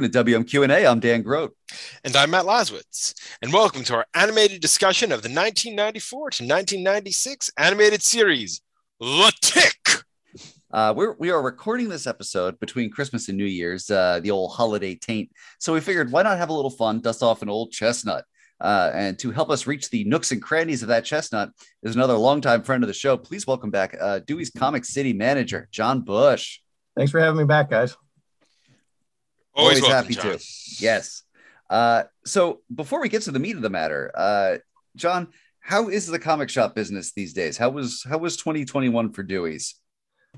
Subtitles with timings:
[0.00, 0.86] Hello and welcome to WMQ&A.
[0.86, 1.54] I'm Dan Grote.
[2.04, 3.12] And I'm Matt Laswitz.
[3.42, 8.62] And welcome to our animated discussion of the 1994 to 1996 animated series,
[8.98, 10.04] The Tick.
[10.70, 14.52] Uh, we're, we are recording this episode between Christmas and New Year's, uh, the old
[14.52, 15.30] holiday taint.
[15.58, 18.24] So we figured, why not have a little fun, dust off an old chestnut?
[18.58, 21.50] Uh, and to help us reach the nooks and crannies of that chestnut
[21.82, 23.18] is another longtime friend of the show.
[23.18, 26.60] Please welcome back uh, Dewey's Comic City manager, John Bush.
[26.96, 27.96] Thanks for having me back, guys.
[29.54, 30.38] Always, Always happy John.
[30.38, 30.44] to.
[30.78, 31.22] Yes.
[31.68, 34.56] Uh, so before we get to the meat of the matter, uh,
[34.96, 35.28] John,
[35.60, 37.56] how is the comic shop business these days?
[37.56, 39.76] How was how was 2021 for Dewey's?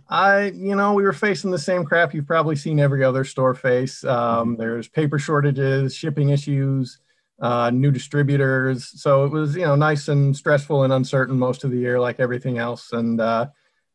[0.08, 3.54] I, you know, we were facing the same crap you've probably seen every other store
[3.54, 4.04] face.
[4.04, 6.98] Um, there's paper shortages, shipping issues,
[7.40, 9.00] uh, new distributors.
[9.00, 12.20] So it was, you know, nice and stressful and uncertain most of the year, like
[12.20, 12.92] everything else.
[12.92, 13.48] And, uh,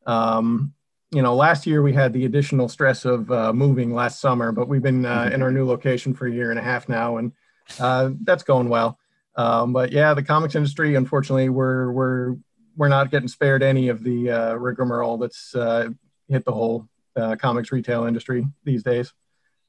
[0.05, 0.73] um,
[1.11, 4.67] you know, last year we had the additional stress of uh, moving last summer, but
[4.67, 7.31] we've been uh, in our new location for a year and a half now, and
[7.79, 8.99] uh, that's going well.
[9.35, 12.35] Um, but yeah, the comics industry, unfortunately, we're we're
[12.75, 15.89] we're not getting spared any of the uh, rigmarole that's uh,
[16.27, 19.13] hit the whole uh, comics retail industry these days.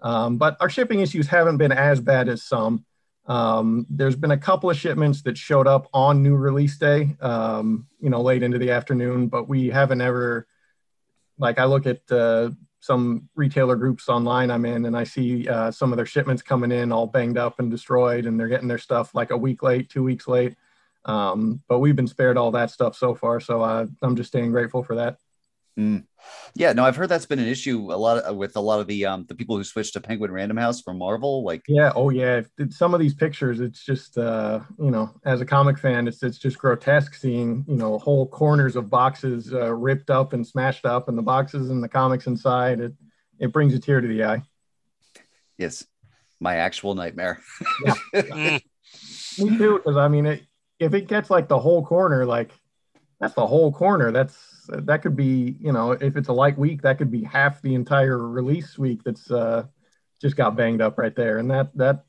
[0.01, 2.85] Um, but our shipping issues haven't been as bad as some.
[3.27, 7.87] Um, there's been a couple of shipments that showed up on new release day, um,
[8.01, 10.47] you know, late into the afternoon, but we haven't ever,
[11.39, 12.51] like, I look at uh,
[12.81, 16.73] some retailer groups online I'm in and I see uh, some of their shipments coming
[16.73, 19.89] in all banged up and destroyed, and they're getting their stuff like a week late,
[19.89, 20.57] two weeks late.
[21.05, 24.83] Um, but we've been spared all that stuff so far, so I'm just staying grateful
[24.83, 25.19] for that.
[25.79, 26.05] Mm.
[26.55, 28.89] Yeah, no, I've heard that's been an issue a lot of, with a lot of
[28.89, 31.45] the um the people who switched to Penguin Random House from Marvel.
[31.45, 32.43] Like, Yeah, oh yeah.
[32.71, 36.39] Some of these pictures, it's just uh, you know, as a comic fan, it's it's
[36.39, 41.09] just grotesque seeing you know whole corners of boxes uh, ripped up and smashed up,
[41.09, 42.81] and the boxes and the comics inside.
[42.81, 42.95] It
[43.39, 44.43] it brings a tear to the eye.
[45.59, 45.87] yes,
[46.41, 47.41] my actual nightmare.
[48.13, 50.43] Me too, because I mean, it,
[50.81, 52.51] if it gets like the whole corner, like
[53.21, 54.11] that's the whole corner.
[54.11, 54.37] That's
[54.69, 57.75] that could be you know, if it's a light week, that could be half the
[57.75, 59.03] entire release week.
[59.05, 59.65] That's uh,
[60.21, 62.05] just got banged up right there, and that that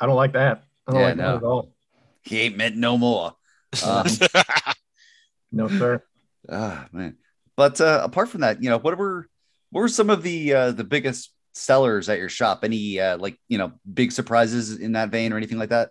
[0.00, 0.64] I don't like that.
[0.86, 1.22] I don't Yeah, like no.
[1.24, 1.72] that at all.
[2.22, 3.34] he ain't meant no more.
[3.84, 4.06] Um,
[5.52, 6.02] No, sir.
[6.50, 7.16] ah, man.
[7.56, 9.28] But uh, apart from that, you know, what were
[9.70, 12.64] what were some of the uh, the biggest sellers at your shop?
[12.64, 15.90] Any uh, like you know big surprises in that vein or anything like that?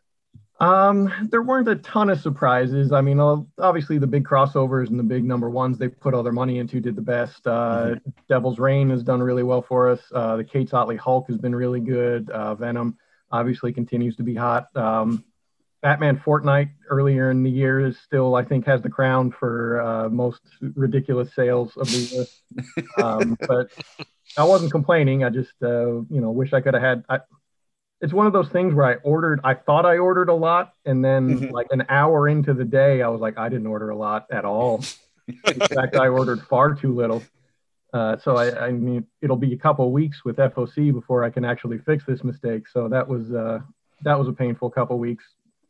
[0.60, 2.92] Um, there weren't a ton of surprises.
[2.92, 3.20] I mean,
[3.60, 6.80] obviously the big crossovers and the big number ones they put all their money into
[6.80, 7.46] did the best.
[7.46, 7.96] Uh,
[8.28, 10.02] Devil's Reign has done really well for us.
[10.14, 12.30] Uh, the Kate Otley Hulk has been really good.
[12.32, 12.98] Uh, Venom
[13.32, 14.76] obviously continues to be hot.
[14.76, 15.24] Um,
[15.82, 20.10] Batman Fortnite earlier in the year is still, I think, has the crown for uh,
[20.10, 22.86] most ridiculous sales of the year.
[23.04, 23.70] um, but
[24.38, 25.24] I wasn't complaining.
[25.24, 27.04] I just, uh, you know, wish I could have had.
[27.10, 27.20] I,
[28.02, 31.04] it's one of those things where I ordered, I thought I ordered a lot, and
[31.04, 31.52] then Mhm.
[31.52, 34.46] like an hour into the day, I was like, I didn't order a lot at
[34.46, 34.84] all.
[35.28, 35.34] In
[35.70, 37.24] fact, I ordered far too little.
[37.94, 41.30] Uh, so I, I mean, it'll be a couple of weeks with FOC before I
[41.30, 42.68] can actually fix this mistake.
[42.68, 43.60] So that was uh,
[44.04, 45.24] that was a painful couple of weeks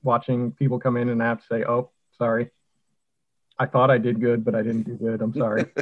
[0.03, 2.49] watching people come in and have to say, "Oh, sorry,
[3.57, 5.21] I thought I did good, but I didn't do good.
[5.21, 5.65] I'm sorry."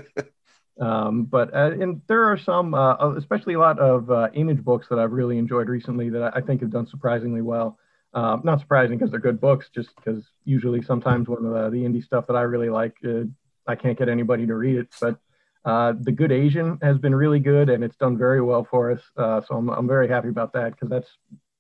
[0.80, 4.88] um, but uh, and there are some, uh, especially a lot of uh, image books
[4.90, 7.78] that I've really enjoyed recently that I think have done surprisingly well.
[8.14, 12.04] Um, not surprising because they're good books, just because usually sometimes when the, the indie
[12.04, 13.24] stuff that I really like, uh,
[13.68, 14.88] I can't get anybody to read it.
[15.02, 15.18] But
[15.66, 19.02] uh, the Good Asian has been really good, and it's done very well for us.
[19.18, 21.10] Uh, so I'm I'm very happy about that because that's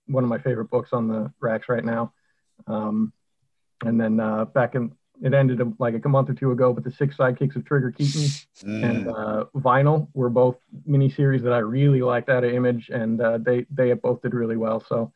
[0.07, 2.13] one of my favorite books on the racks right now.
[2.67, 3.11] Um,
[3.83, 4.91] and then uh, back in
[5.21, 8.23] it ended like a month or two ago, but the Six Sidekicks of Trigger Keaton
[8.83, 9.13] and Mm.
[9.15, 10.57] uh, Vinyl were both
[10.89, 14.57] miniseries that I really liked out of Image, and uh, they they both did really
[14.57, 14.79] well.
[14.87, 15.11] So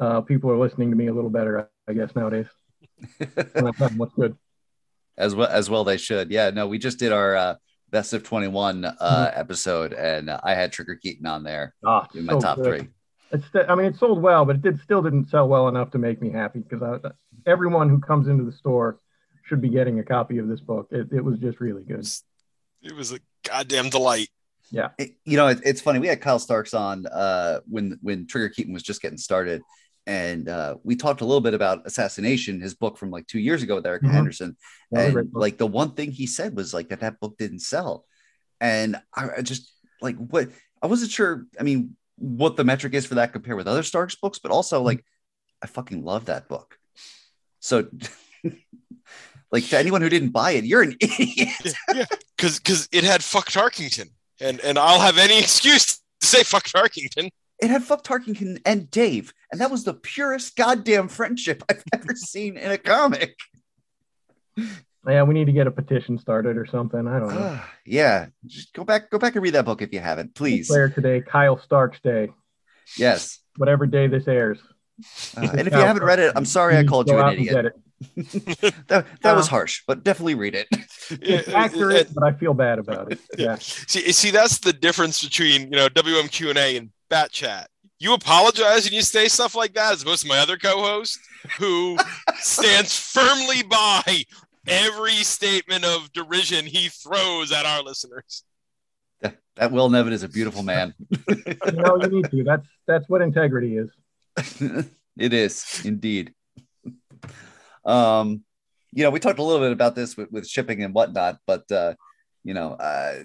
[0.00, 2.46] uh, people are listening to me a little better, I guess nowadays.
[3.20, 4.36] And I tell them what's good.
[5.18, 6.30] as well as well they should.
[6.30, 7.54] Yeah, no, we just did our uh,
[7.90, 9.38] best of 21 uh, Mhm.
[9.38, 12.66] episode, and uh, I had Trigger Keaton on there Ah, in my so top good.
[12.80, 12.88] three.
[13.32, 15.90] It's st- I mean, it sold well, but it did still didn't sell well enough
[15.92, 17.00] to make me happy because
[17.46, 18.98] everyone who comes into the store
[19.44, 20.88] should be getting a copy of this book.
[20.90, 22.06] It, it was just really good.
[22.82, 24.28] it was a goddamn delight.
[24.98, 25.98] It- you know, it, it's funny.
[25.98, 29.62] We had Kyle Starks on uh, when when Trigger Keaton was just getting started,
[30.06, 33.38] and uh, we talked a little bit about Assassin Nation, his book from like two
[33.40, 34.12] years ago with Erica Mhm.
[34.12, 34.56] Henderson.
[34.90, 37.36] That was a and like the one thing he said was like that that book
[37.38, 38.04] didn't sell,
[38.60, 40.48] and I, I just like what
[40.80, 41.46] I wasn't sure.
[41.60, 44.80] I mean, what the metric is for that compared with other Starks books, but also
[44.82, 45.04] like
[45.62, 46.78] I fucking love that book.
[47.60, 47.88] So,
[49.52, 51.74] like to anyone who didn't buy it, you're an idiot.
[51.94, 52.06] yeah,
[52.36, 54.10] because because it had fuck Tarkington,
[54.40, 57.28] and and I'll have any excuse to say fuck Tarkington.
[57.60, 62.14] it had Fuck Tarkington and Dave, and that was the purest goddamn friendship I've ever
[62.16, 63.36] seen in a comic.
[65.06, 67.08] Yeah, we need to get a petition started or something.
[67.08, 67.60] I don't know.
[67.84, 70.68] yeah, just go back, go back and read that book if you haven't, please.
[70.68, 72.28] Player today, Kyle Stark's day.
[72.96, 73.40] Yes.
[73.56, 74.58] Whatever day this airs.
[75.36, 77.72] Uh, and if you haven't read it, I'm sorry I called you an idiot.
[78.88, 80.68] that that was Uh, harsh, but definitely read it.
[81.10, 83.18] It's accurate, but I feel bad about it.
[83.38, 83.56] Yeah.
[83.60, 87.68] See, see, that's the difference between you know WMQ and A and Bat Chat.
[87.98, 91.18] You apologize and you say stuff like that, as opposed to my other co-host,
[91.58, 91.96] who
[92.36, 94.24] stands firmly by
[94.66, 98.42] every statement of derision he throws at our listeners.
[99.20, 100.94] that Will Nevin is a beautiful man.
[101.28, 102.42] You know, you need to.
[102.44, 103.90] That's that's what integrity is.
[105.16, 106.32] it is indeed.
[107.84, 108.42] Um,
[108.92, 111.70] you know, we talked a little bit about this with, with shipping and whatnot, but
[111.72, 111.94] uh,
[112.44, 113.20] you know, uh,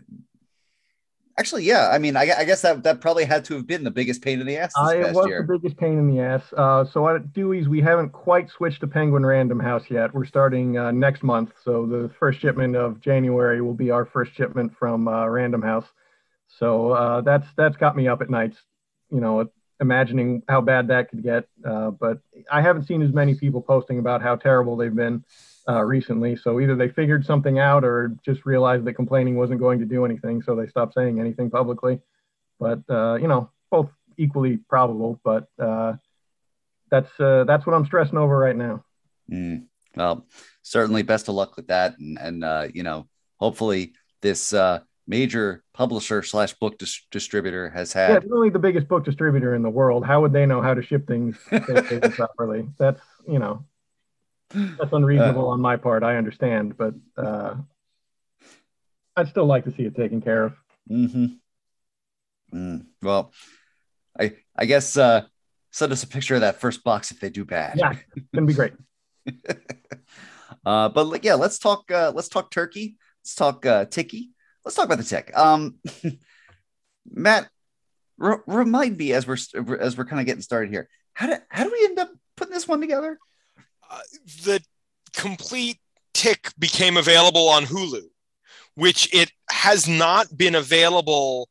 [1.37, 1.89] actually, yeah.
[1.91, 4.39] I mean, I, I guess that that probably had to have been the biggest pain
[4.39, 5.45] in the ass this Uh, it was year.
[5.45, 6.53] the biggest pain in the ass.
[6.55, 10.13] Uh, so at Dewey's, we haven't quite switched to Penguin Random House yet.
[10.13, 11.51] We're starting uh, next month.
[11.63, 15.85] So the first shipment of January will be our first shipment from uh, Random House.
[16.47, 18.57] So uh, that's that's got me up at nights,
[19.11, 21.47] you know, imagining how bad that could get.
[21.65, 22.19] Uh, but
[22.51, 25.23] I haven't seen as many people posting about how terrible they've been
[25.67, 26.35] uh, recently.
[26.35, 30.05] So either they figured something out or just realized that complaining wasn't going to do
[30.05, 31.99] anything, so they stopped saying anything publicly.
[32.59, 35.19] But uh, you know, both equally probable.
[35.23, 35.93] But uh,
[36.89, 38.83] that's uh, that's what I'm stressing over right now.
[39.31, 39.65] Mm,
[39.95, 40.25] well,
[40.63, 46.21] certainly best of luck with that, and and you know, hopefully this uh, major publisher
[46.21, 50.05] slash book dis- distributor has had it's really the biggest book distributor in the world.
[50.05, 51.37] How would they know how to ship things
[52.15, 52.67] properly?
[52.77, 53.65] That's you know,
[54.51, 56.03] that's unreasonable on my part.
[56.03, 57.55] I understand, but uh,
[59.15, 60.53] I'd still like to see it taken care of.
[60.91, 61.25] Mm-hmm.
[62.53, 63.31] Mm, well,
[64.19, 65.23] I I guess uh,
[65.71, 67.77] send us a picture of that first box if they do bad.
[67.77, 68.73] Yeah, it's gonna be great.
[70.65, 71.89] Uh, but yeah, let's talk.
[71.89, 72.97] Uh, let's talk turkey.
[73.23, 74.31] Let's talk uh, Tiki.
[74.67, 75.31] Let's talk about the Tick.
[75.33, 75.75] Um,
[77.09, 77.47] Matt,
[78.17, 79.37] remind me as we're
[79.79, 80.89] as we're kind of getting started here.
[81.13, 83.17] How do how do we end up putting this one together?
[83.89, 83.99] Uh,
[84.43, 84.61] the
[85.15, 85.77] complete
[86.13, 88.01] tick became available on Hulu,
[88.75, 91.47] which it has not been available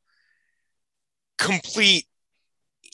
[1.38, 2.04] complete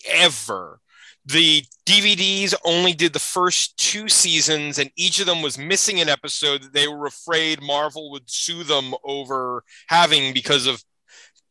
[0.09, 0.81] ever.
[1.27, 6.09] The DVDs only did the first two seasons, and each of them was missing an
[6.09, 10.83] episode that they were afraid Marvel would sue them over having because of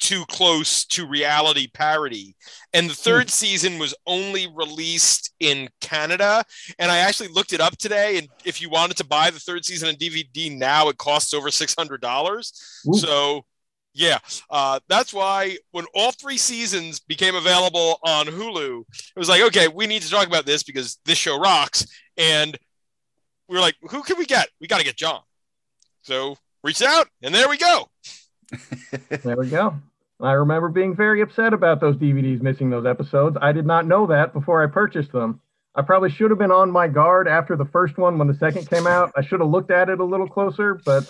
[0.02, 2.36] too close to reality parody.
[2.74, 3.30] And the third hmm.
[3.30, 6.44] season was only released in Canada.
[6.80, 8.18] And I actually looked it up today.
[8.18, 11.50] And if you wanted to buy the third season on DVD now, it costs over
[11.50, 12.88] $600.
[12.90, 12.94] Ooh.
[12.98, 13.46] So,
[13.94, 18.82] yeah, uh, that's why when all three seasons became available on Hulu,
[19.16, 21.86] it was like, okay, we need to talk about this because this show rocks.
[22.18, 22.58] And
[23.50, 24.48] we were like, who can we get?
[24.62, 25.22] We got to get John.
[26.04, 27.90] So reached out, and there we go.
[29.24, 29.76] There we go.
[30.22, 33.38] I remember being very upset about those DVDs missing those episodes.
[33.42, 35.42] I did not know that before I purchased them.
[35.74, 38.70] I probably should have been on my guard after the first one when the second
[38.70, 39.12] came out.
[39.16, 41.10] I should have looked at it a little closer, but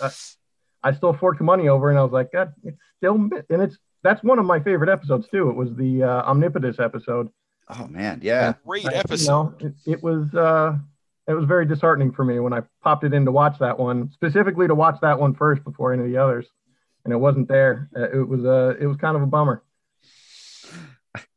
[0.82, 3.76] I, I still forked money over and I was like, God, it's still, and it's,
[4.02, 5.48] that's one of my favorite episodes too.
[5.50, 7.28] It was the uh, Omnipotus episode.
[7.68, 8.54] Oh man, yeah.
[8.66, 9.26] Great I- you episode.
[9.30, 10.76] know, it, it was, uh,
[11.28, 14.10] it was very disheartening for me when I popped it in to watch that one,
[14.12, 16.46] specifically to watch that one first before any of the others,
[17.04, 17.88] and it wasn't there.
[17.96, 19.62] Uh, It was, uh, it was kind of a bummer.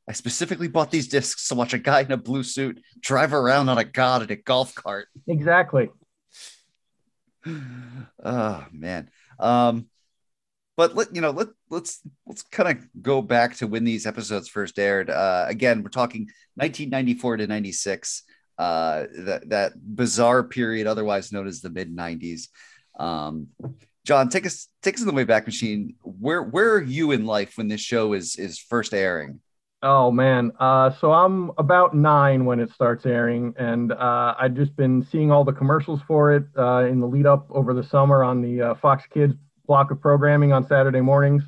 [0.08, 3.70] I specifically bought these discs to watch a guy in a blue suit drive around
[3.70, 5.08] on a god in a golf cart.
[5.28, 5.90] Exactly.
[8.24, 9.10] oh man.
[9.40, 9.88] Um,
[10.78, 14.50] but let you know, let let's let's kind of go back to when these episodes
[14.50, 15.10] first aired.
[15.10, 18.24] Uh, again, we're talking 1994 to 96.
[18.58, 22.48] Uh, that that bizarre period, otherwise known as the mid 90s.
[22.98, 23.48] Um,
[24.06, 25.96] John, take us take us in the way back machine.
[26.02, 29.40] Where where are you in life when this show is is first airing?
[29.82, 30.52] Oh man.
[30.60, 35.32] Uh, so I'm about nine when it starts airing, and uh, I've just been seeing
[35.32, 38.62] all the commercials for it uh, in the lead up over the summer on the
[38.62, 39.34] uh, Fox Kids
[39.68, 41.44] block of programming on Saturday mornings.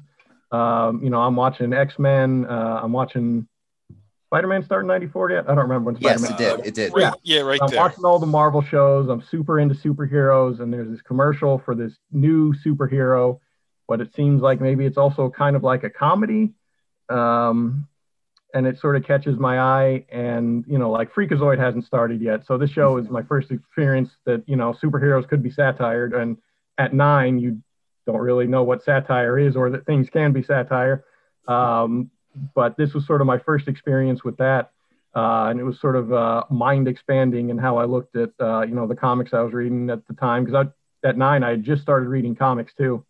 [0.51, 2.46] Um, you know, I'm watching X Men.
[2.46, 3.48] Uh, I'm watching
[4.27, 5.43] Spider Man start in '94 yet.
[5.46, 6.31] I don't remember when Spider-Man.
[6.38, 6.67] Yes, it did.
[6.67, 6.93] It did.
[6.93, 7.79] Right, yeah, right I'm there.
[7.79, 9.10] watching all the Marvel shows.
[9.10, 13.39] I'm super into superheroes, and there's this commercial for this new superhero,
[13.88, 16.51] but it seems like maybe it's also kind of like a comedy.
[17.10, 17.88] Um,
[18.57, 20.03] and it sort of catches my eye.
[20.09, 22.43] And, you know, like Freakazoid hasn't started yet.
[22.47, 26.15] So this show is my first experience that, you know, superheroes could be satired.
[26.15, 26.37] And
[26.79, 27.61] at nine, you
[28.07, 31.05] don't really know what satire is or that things can be satire.
[31.47, 32.09] Um,
[32.55, 34.71] but this was sort of my first experience with that.
[35.15, 38.61] Uh, and it was sort of uh, mind expanding in how I looked at, uh,
[38.61, 40.45] you know, the comics I was reading at the time.
[40.45, 40.67] Because
[41.03, 43.05] at nine, I had just started reading comics too,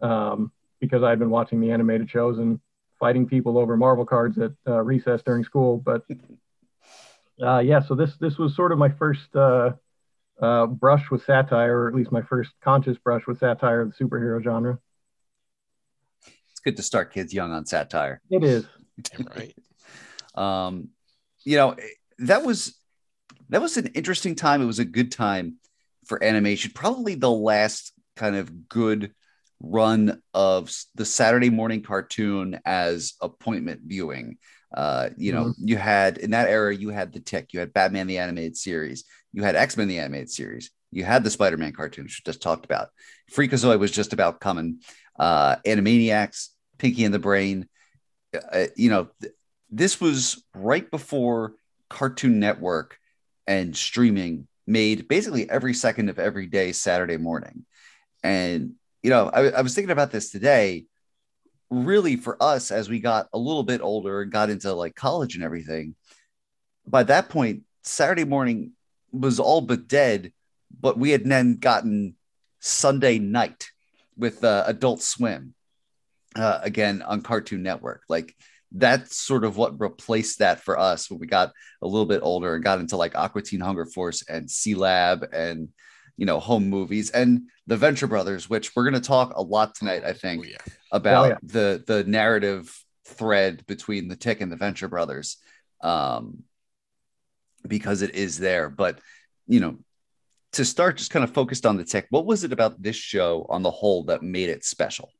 [0.00, 2.60] um, because I had been watching the animated shows and
[3.02, 5.76] fighting people over Marvel cards at uh, recess during school.
[5.76, 6.04] But
[7.42, 9.72] uh, yeah, so this this was sort of my first uh,
[10.68, 14.40] brush with satire, or at least my first conscious brush with satire of the superhero
[14.40, 14.78] genre
[16.52, 18.20] It's good to start kids young on satire.
[18.30, 18.66] It is.
[19.36, 19.54] right.
[20.36, 20.90] um,
[21.44, 21.74] you know,
[22.20, 22.78] that was
[23.48, 24.62] that was an interesting time.
[24.62, 25.56] It was a good time
[26.04, 26.70] for animation.
[26.72, 29.12] Probably the last kind of good
[29.62, 34.36] run of the Saturday morning cartoon as appointment viewing.
[34.74, 35.68] Uh, you know, mm-hmm.
[35.68, 39.04] you had in that era, you had the Tick, you had Batman the animated series,
[39.32, 42.30] you had X Men the animated series, you had the Spider Man cartoon, which we
[42.30, 42.88] just talked about.
[43.32, 44.80] Freakazoid was just about coming.
[45.18, 47.68] Uh, Animaniacs, Pinky and the Brain.
[48.34, 49.34] Uh, you know, th-
[49.70, 51.54] this was right before
[51.88, 52.98] Cartoon Network
[53.46, 57.66] and streaming made basically every second of every day Saturday morning.
[58.22, 60.86] And, you know, I, I was thinking about this today.
[61.70, 65.34] Really, for us, as we got a little bit older and got into like college
[65.34, 65.94] and everything,
[66.86, 68.72] by that point, Saturday morning
[69.10, 70.32] was all but dead.
[70.80, 72.16] But we had then gotten
[72.60, 73.70] Sunday night
[74.16, 75.54] with uh, Adult Swim
[76.36, 78.02] uh, again on Cartoon Network.
[78.08, 78.34] Like
[78.70, 82.54] that's sort of what replaced that for us when we got a little bit older
[82.54, 85.68] and got into like Aqua Teen Hunger Force and C Sealab and
[86.22, 89.74] you know home movies and the Venture Brothers, which we're going to talk a lot
[89.74, 90.04] tonight.
[90.04, 90.72] I think oh, yeah.
[90.92, 91.38] about oh, yeah.
[91.42, 92.72] the the narrative
[93.04, 95.38] thread between the Tick and the Venture Brothers,
[95.80, 96.44] um,
[97.66, 98.70] because it is there.
[98.70, 99.00] But
[99.48, 99.78] you know,
[100.52, 102.06] to start, just kind of focused on the Tick.
[102.10, 105.10] What was it about this show on the whole that made it special?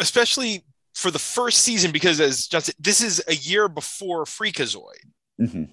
[0.00, 5.04] especially for the first season, because as John said, this is a year before Freakazoid,
[5.38, 5.64] mm-hmm.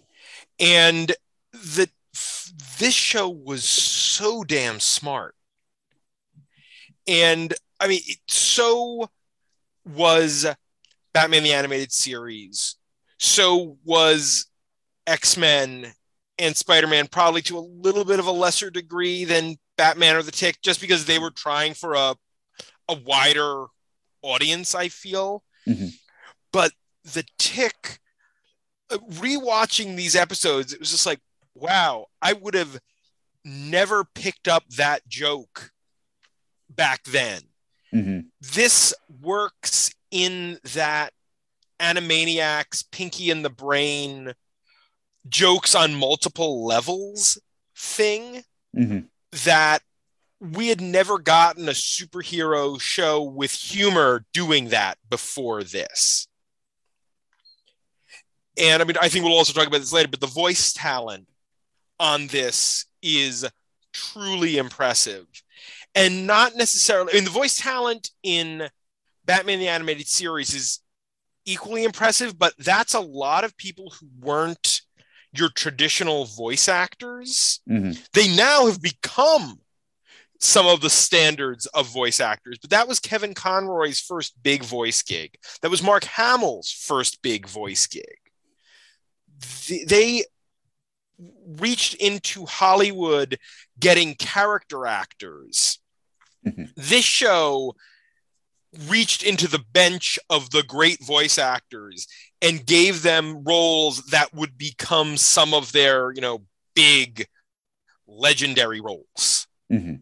[0.59, 1.13] and
[1.53, 1.89] the
[2.79, 5.35] this show was so damn smart,
[7.07, 9.09] and I mean, so
[9.85, 10.45] was
[11.13, 12.75] Batman the Animated Series,
[13.17, 14.47] so was
[15.07, 15.93] X Men
[16.37, 20.23] and Spider Man, probably to a little bit of a lesser degree than Batman or
[20.23, 22.15] the Tick, just because they were trying for a
[22.89, 23.65] a wider
[24.21, 25.43] audience, I feel.
[25.67, 25.87] Mm-hmm.
[26.51, 26.71] But
[27.13, 27.99] the tick,
[28.89, 31.19] uh, rewatching these episodes, it was just like,
[31.55, 32.79] wow, I would have
[33.43, 35.71] never picked up that joke
[36.69, 37.41] back then.
[37.93, 38.19] Mm-hmm.
[38.39, 41.13] This works in that
[41.79, 44.33] Animaniacs, Pinky and the Brain
[45.27, 47.39] jokes on multiple levels
[47.75, 48.43] thing
[48.75, 48.99] mm-hmm.
[49.45, 49.81] that
[50.39, 56.27] we had never gotten a superhero show with humor doing that before this.
[58.57, 61.27] And I mean, I think we'll also talk about this later, but the voice talent
[62.01, 63.47] on this is
[63.93, 65.25] truly impressive.
[65.93, 68.67] And not necessarily, I mean, the voice talent in
[69.25, 70.79] Batman the Animated Series is
[71.45, 74.81] equally impressive, but that's a lot of people who weren't
[75.33, 77.61] your traditional voice actors.
[77.69, 78.01] Mm-hmm.
[78.13, 79.59] They now have become
[80.39, 82.57] some of the standards of voice actors.
[82.59, 85.35] But that was Kevin Conroy's first big voice gig.
[85.61, 88.17] That was Mark Hamill's first big voice gig.
[89.87, 90.23] They
[91.45, 93.37] reached into Hollywood
[93.79, 95.79] getting character actors.
[96.45, 96.65] Mm-hmm.
[96.75, 97.75] This show
[98.87, 102.07] reached into the bench of the great voice actors
[102.41, 107.27] and gave them roles that would become some of their, you know, big
[108.07, 109.47] legendary roles.
[109.71, 109.95] Mm-hmm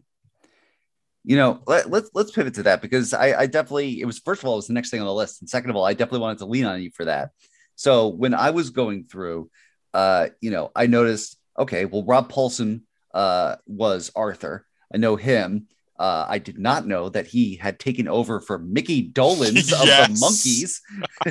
[1.24, 4.18] you know, let, us let's, let's pivot to that because I, I definitely it was
[4.18, 5.84] first of all it was the next thing on the list, and second of all,
[5.84, 7.30] I definitely wanted to lean on you for that.
[7.76, 9.50] So when I was going through,
[9.94, 12.82] uh, you know, I noticed okay, well, Rob Paulsen
[13.14, 14.66] uh, was Arthur.
[14.92, 15.66] I know him.
[15.98, 20.16] Uh, I did not know that he had taken over for Mickey Dolenz of the
[20.18, 20.80] Monkees,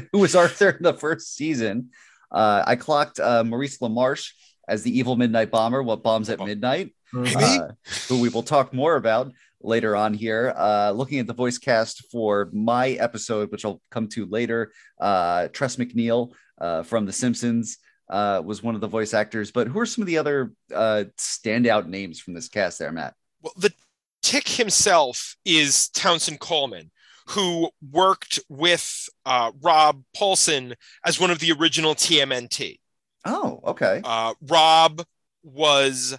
[0.12, 1.90] who was Arthur in the first season.
[2.32, 4.32] Uh, I clocked uh, Maurice LaMarche
[4.68, 5.82] as the evil midnight bomber.
[5.82, 6.94] What bombs at midnight?
[7.16, 7.70] Uh,
[8.08, 10.54] who we will talk more about later on here.
[10.56, 15.48] Uh, looking at the voice cast for my episode, which I'll come to later, uh,
[15.48, 19.52] Tress MacNeille uh, from The Simpsons uh, was one of the voice actors.
[19.52, 23.16] But who are some of the other uh, standout names from this cast there, Matt?
[23.42, 23.74] Well, the
[24.22, 26.92] Tick himself is Townsend Coleman.
[27.30, 30.74] Who worked with uh, Rob Paulsen
[31.06, 32.80] as one of the original TMNT?
[33.24, 34.02] Oh, okay.
[34.42, 35.06] Rob
[35.44, 36.18] was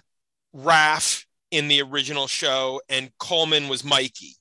[0.55, 4.35] Raph in the original show, and Coleman was Mikey.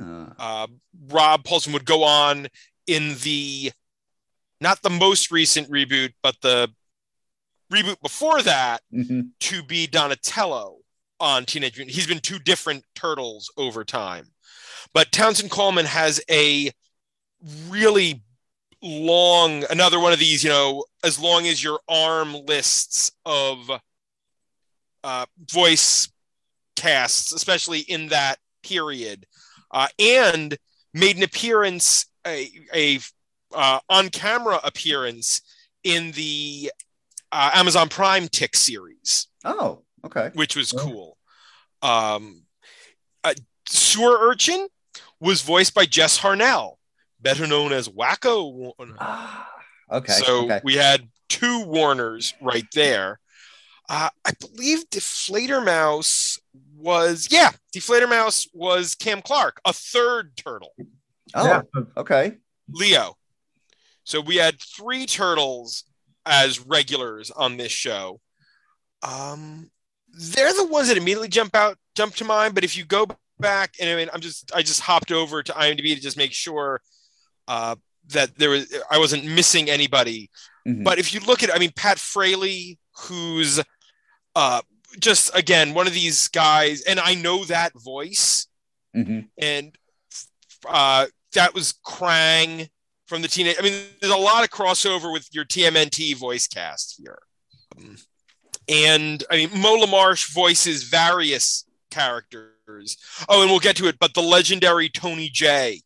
[0.00, 0.34] Ah.
[0.38, 0.66] Uh,
[1.08, 2.46] Rob Paulsen would go on
[2.86, 3.72] in the
[4.60, 6.72] not the most recent reboot, but the
[7.72, 9.30] reboot before that Mhm.
[9.40, 10.78] to be Donatello
[11.20, 11.94] on Teenage Mutant.
[11.94, 14.32] He's been two different turtles over time.
[14.92, 16.70] But Townsend Coleman has a
[17.68, 18.22] really
[18.80, 23.70] long, another one of these, you know, as long as your arm lists of
[25.04, 26.08] uh, voice
[26.76, 29.26] casts, especially in that period,
[29.70, 30.56] uh, and
[30.94, 33.00] made an appearance, a, a
[33.54, 35.40] uh, on camera appearance
[35.84, 36.70] in the
[37.32, 40.30] uh, Amazon Prime Tick series Oh, okay.
[40.34, 40.78] which was Oh.
[40.78, 41.18] cool.
[41.82, 42.42] Um,
[43.24, 43.34] uh,
[43.68, 44.68] Sewer Urchin
[45.20, 46.74] was voiced by Jess Harnell,
[47.20, 48.52] better known as Wakko.
[48.52, 48.96] Warner.
[48.98, 49.48] Ah,
[49.92, 50.12] okay.
[50.12, 50.60] so okay.
[50.64, 53.20] we had two Warners right there.
[53.88, 56.38] Uh, I believe Die Fledermaus
[56.76, 60.72] was, yeah, Die Fledermaus was Cam Clark, a third turtle,
[61.34, 61.62] Oh, Yeah.
[61.96, 62.36] okay.
[62.70, 63.16] Leo.
[64.08, 65.84] So we had three turtles
[66.24, 68.20] as regulars on this show.
[69.02, 69.70] Um,
[70.18, 72.54] they're the ones that immediately jump out, jump to mind.
[72.54, 73.06] But if you go
[73.38, 76.32] back, and I mean, I'm just, I just hopped over to IMDb to just make
[76.32, 76.80] sure
[77.48, 77.76] uh,
[78.08, 80.30] that there was, I wasn't missing anybody.
[80.66, 80.84] Mhm.
[80.84, 83.60] But if you look at, I mean, Pat Fraley, who's
[84.34, 84.62] uh,
[84.98, 88.46] just again one of these guys, and I know that voice
[88.96, 89.28] Mhm.
[89.36, 89.76] and
[90.66, 92.70] uh, that was Krang
[93.08, 93.56] from the teenage.
[93.58, 97.18] I mean, there's a lot of crossover with your TMNT voice cast here.
[97.76, 97.96] Um,
[98.68, 102.96] and I mean, Mo LaMarche voices various characters.
[103.28, 105.80] Oh, and we'll get to it, but the legendary Tony Jay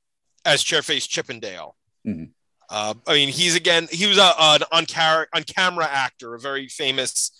[0.45, 1.77] as Chairface Chippendale.
[2.07, 2.31] Mhm.
[2.69, 6.41] Uh, I mean, he's again, he was a, an on, car- on camera actor, a
[6.41, 7.31] very famous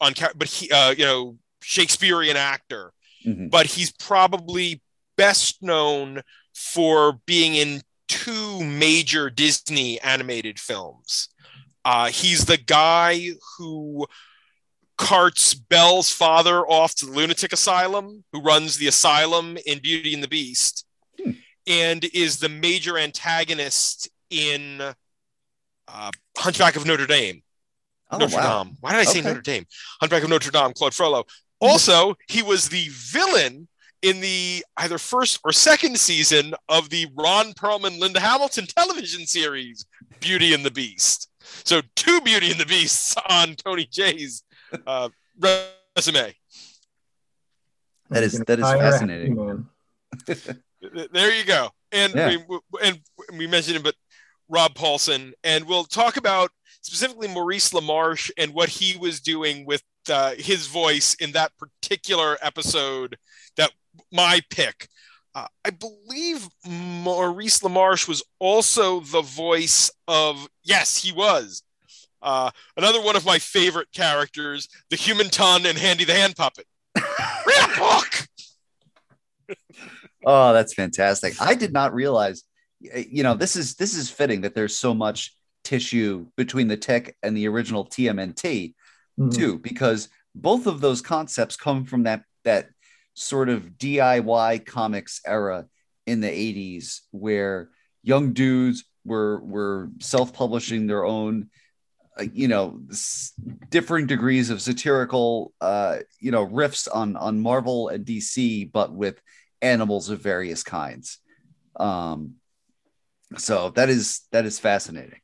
[0.00, 2.92] on camera, but he, uh, you know, Shakespearean actor
[3.26, 3.50] Mhm.
[3.50, 4.80] but he's probably
[5.16, 6.22] best known
[6.54, 7.82] for being in
[8.26, 11.28] two major Disney animated films.
[11.84, 14.06] Uh, he's the guy who
[14.98, 20.22] carts Belle's father off to the lunatic asylum, who runs the asylum in Beauty and
[20.22, 20.84] the Beast,
[21.22, 21.30] Hmm.
[21.66, 24.80] and is the major antagonist in
[25.88, 27.42] uh, Hunchback of Notre Dame.
[28.10, 28.64] Oh, Notre wow.
[28.64, 28.76] Dame.
[28.80, 29.28] Why did I say Okay.
[29.28, 29.66] Notre Dame?
[30.00, 31.24] Hunchback of Notre Dame, Claude Frollo.
[31.60, 33.68] Also, he was the villain
[34.02, 39.86] in the either first or second season of the Ron Perlman Linda Hamilton television series,
[40.20, 41.30] Beauty and the Beast.
[41.64, 44.44] So two Beauty and the Beasts on Tony Jay's
[44.86, 45.08] uh,
[45.40, 46.34] resume.
[48.10, 49.36] That is that is fascinating.
[49.36, 49.68] handyman.
[51.12, 51.70] There you go.
[51.92, 52.36] And Yeah.
[52.48, 53.00] we, and
[53.36, 53.94] we mentioned him, but
[54.48, 56.50] Rob Paulsen, and we'll talk about
[56.82, 62.38] specifically Maurice LaMarche and what he was doing with uh, his voice in that particular
[62.42, 63.16] episode.
[63.56, 63.72] That
[64.12, 64.88] my pick.
[65.34, 70.48] Uh, I believe Maurice LaMarche was also the voice of.
[70.64, 71.62] Yes, he was.
[72.22, 76.66] Uh, another one of my favorite characters, the Human Ton and Handy the Hand Puppet.
[76.96, 78.26] Real book.
[80.24, 81.40] Oh, that's fantastic.
[81.40, 82.42] I did not realize,
[82.80, 87.16] you know, this is this is fitting that there's so much tissue between the Tick
[87.22, 88.74] and the original TMNT
[89.18, 89.34] Mhm.
[89.34, 92.68] too, because both of those concepts come from that that
[93.16, 95.66] sort of DIY comics era
[96.06, 97.70] in the 80s where
[98.02, 101.48] young dudes were were self-publishing their own
[102.20, 103.32] uh, you know s-
[103.70, 109.20] differing degrees of satirical uh you know riffs on on Marvel and DC but with
[109.62, 111.18] animals of various kinds
[111.80, 112.34] um
[113.38, 115.20] so that is that is fascinating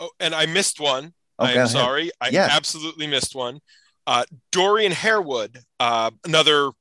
[0.00, 1.12] Oh, and I missed one.
[1.38, 2.10] Oh, i'm sorry.
[2.20, 2.48] I Yeah.
[2.50, 3.60] absolutely missed one.
[4.08, 6.72] Uh, Dorian Harewood, uh, another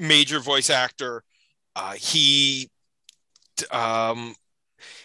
[0.00, 1.22] major voice actor.
[1.76, 2.68] Uh, he
[3.70, 4.34] um,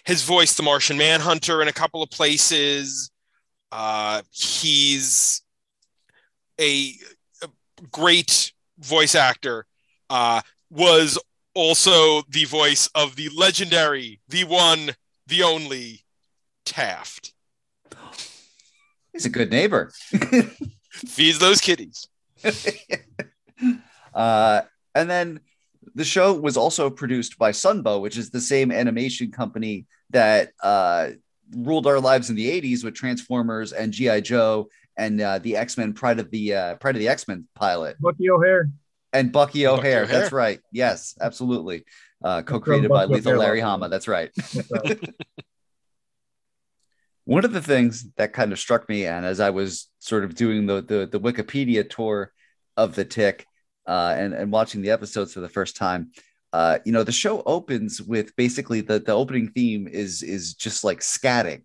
[0.05, 3.11] has voiced the Martian Manhunter in a couple of places.
[3.71, 5.41] Uh, he's
[6.59, 6.93] a,
[7.43, 7.47] a
[7.91, 9.65] great voice actor.
[10.09, 11.19] Uh, was
[11.53, 14.91] also the voice of the legendary, the one,
[15.27, 16.01] the only
[16.65, 17.33] Taft.
[19.13, 19.91] he's a good neighbor
[20.91, 22.07] Feeds those kitties.
[24.13, 24.61] uh,
[24.95, 25.41] and then
[25.93, 31.09] the show was also produced by Sunbow, which is the same animation company that uh,
[31.55, 35.77] ruled our lives in the '80s with Transformers and GI Joe and uh, the X
[35.77, 38.69] Men Pride of the uh, Pride of the X Men pilot Bucky O'Hare.
[39.13, 40.03] and Bucky O'Hare.
[40.03, 40.05] O'Hare.
[40.07, 40.59] That's right.
[40.71, 41.83] Yes, absolutely.
[42.23, 43.39] Uh, co-created Buck by Lethal O'Hare.
[43.39, 43.89] Larry Hama.
[43.89, 44.31] That's right.
[44.53, 44.99] That's right.
[47.25, 50.35] One of the things that kind of struck me, and as I was sort of
[50.35, 52.31] doing the the, the Wikipedia tour
[52.77, 53.45] of the Tick
[53.87, 56.11] uh, and and watching the episodes for the first time,
[56.53, 60.83] uh, you know, the show opens with basically the the opening theme is is just
[60.83, 61.63] like scatting,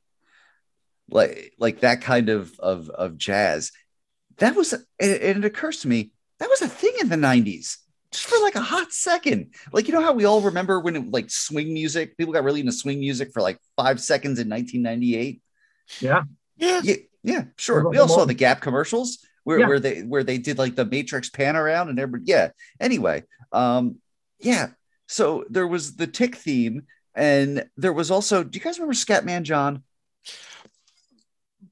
[1.08, 3.72] like like that kind of of of jazz.
[4.38, 7.76] That was, and it occurs to me that was a thing in the '90s
[8.12, 9.54] just for like a hot second.
[9.72, 12.60] Like, you know how we all remember when it like swing music, people got really
[12.60, 15.40] into swing music for like five seconds in 1998.
[16.00, 16.22] Yeah.
[16.56, 16.80] Yeah.
[16.82, 16.94] Yeah.
[17.22, 17.44] Yeah.
[17.56, 17.88] Sure.
[17.88, 19.68] We all saw the Gap commercials where, Yeah.
[19.68, 22.30] where they where they did like the Matrix pan around and everybody.
[22.30, 22.50] Yeah.
[22.78, 23.24] Anyway.
[23.52, 23.96] Um,
[24.38, 24.68] yeah.
[25.06, 29.42] So there was the tick theme, and there was also, do you guys remember Scatman
[29.42, 29.82] John?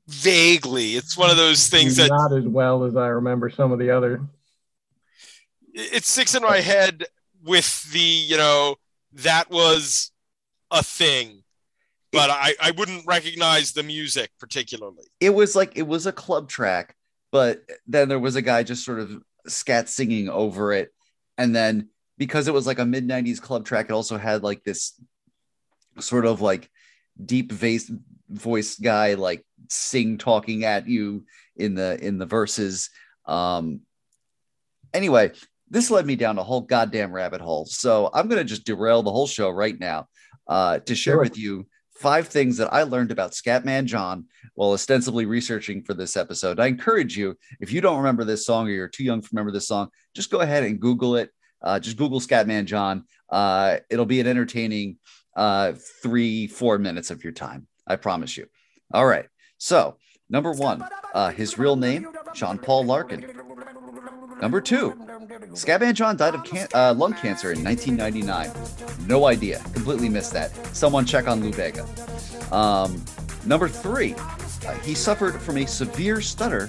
[0.08, 0.96] Vaguely.
[0.96, 3.90] It's one of those things that not as well as I remember some of the
[3.90, 4.22] other.
[5.74, 7.04] it sticks in my head
[7.44, 8.76] with the, you know,
[9.12, 10.10] that was
[10.70, 11.42] a thing.
[12.10, 15.04] But I, I wouldn't recognize the music particularly.
[15.20, 16.96] It was like it was a club track,
[17.30, 20.92] but then there was a guy just sort of scat singing over it.
[21.36, 24.64] And then because it was like a mid 90s club track, it also had like
[24.64, 25.00] this
[26.00, 26.70] sort of like
[27.24, 27.90] deep voice
[28.28, 31.24] voice guy like sing talking at you
[31.56, 32.90] in the in the verses.
[33.26, 33.80] Um
[34.94, 35.32] anyway,
[35.70, 37.66] this led me down a whole goddamn rabbit hole.
[37.66, 40.08] So I'm gonna just derail the whole show right now
[40.46, 41.22] uh to share Sure.
[41.22, 41.66] with you
[41.98, 46.60] five things that I learned about Scatman John while ostensibly researching for this episode.
[46.60, 49.52] I encourage you, if you don't remember this song or you're too young to remember
[49.52, 51.30] this song, just go ahead and Google it.
[51.60, 53.04] Uh, just Google Scatman John.
[53.28, 54.98] Uh, it'll be an entertaining
[55.36, 57.66] uh, three, four minutes of your time.
[57.86, 58.46] I promise you.
[58.92, 59.26] All right.
[59.58, 59.96] So,
[60.30, 60.84] number one,
[61.14, 63.26] uh, his real name, John Paul Larkin.
[64.40, 64.92] Number two,
[65.52, 68.50] Scatman John died of can- uh, lung cancer in 1999.
[69.06, 69.60] No idea.
[69.72, 70.54] Completely missed that.
[70.76, 71.86] Someone check on Lou Bega.
[72.52, 73.02] Um,
[73.44, 76.68] number three, uh, he suffered from a severe stutter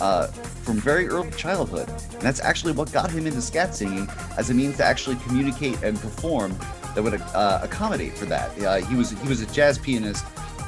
[0.00, 1.88] uh, from very early childhood.
[1.88, 5.82] And that's actually what got him into scat singing as a means to actually communicate
[5.82, 6.56] and perform
[6.94, 8.58] that would uh, accommodate for that.
[8.62, 10.24] Uh, he was he was a jazz pianist,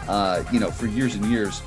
[0.08, 1.62] uh, you know, for years and years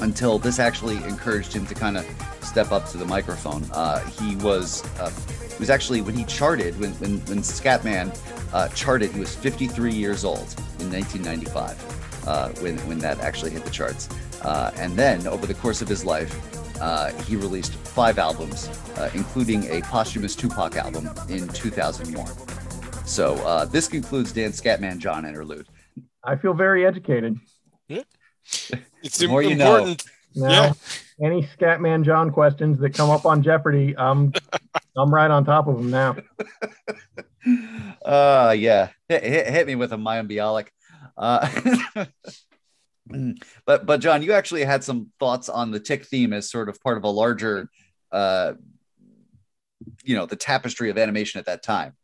[0.00, 2.06] until this actually encouraged him to kind of
[2.48, 3.62] step up to the microphone.
[3.72, 8.16] Uh, he was uh, he was actually when he charted when when, when Scatman
[8.52, 10.48] uh, charted, he was 53 years old
[10.80, 14.08] in 1995 uh, when when that actually hit the charts.
[14.42, 16.32] Uh, and then over the course of his life,
[16.80, 22.26] uh, he released five albums, uh, including a posthumous Tupac album in 2001.
[23.04, 25.66] So uh, this concludes Dan Scatman John interlude.
[26.24, 27.36] I feel very educated.
[27.88, 29.94] It's The im- more you know.
[30.38, 30.58] Important.
[30.58, 30.76] Now,
[31.18, 31.26] Yeah.
[31.26, 34.32] any Scatman John questions that come up on Jeopardy, I'm
[34.96, 36.16] I'm right on top of them now.
[38.04, 40.68] Uh yeah, hit, hit, hit me with a Mayim Bialik.
[41.16, 42.06] Uh,
[43.66, 46.80] but but John, you actually had some thoughts on the tick theme as sort of
[46.82, 47.68] part of a larger,
[48.12, 48.52] uh,
[50.04, 51.94] you know, the tapestry of animation at that time.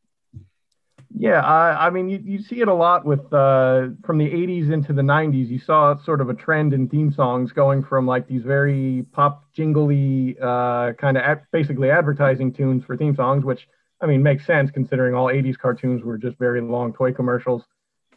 [1.17, 4.71] Yeah, I, I mean, you, you see it a lot with uh, from the 80s
[4.71, 5.49] into the 90s.
[5.49, 9.45] You saw sort of a trend in theme songs going from like these very pop
[9.55, 13.69] jingly uh, kind of ad- basically advertising tunes for theme songs, which
[14.01, 17.63] I mean makes sense considering all 80s cartoons were just very long toy commercials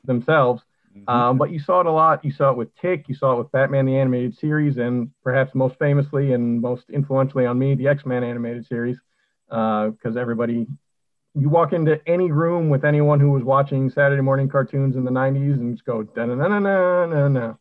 [0.03, 0.63] themselves.
[1.07, 2.25] Um, but you saw it a lot.
[2.25, 3.05] You saw it with Tick.
[3.07, 7.45] You saw it with Batman the Animated Series, and perhaps most famously and most influentially
[7.45, 8.97] on me, the X Men Animated Series,
[9.49, 10.67] because everybody,
[11.37, 15.11] you walk into any room with anyone who was watching Saturday morning cartoons in the
[15.11, 17.53] '90s and just go na na na na na na,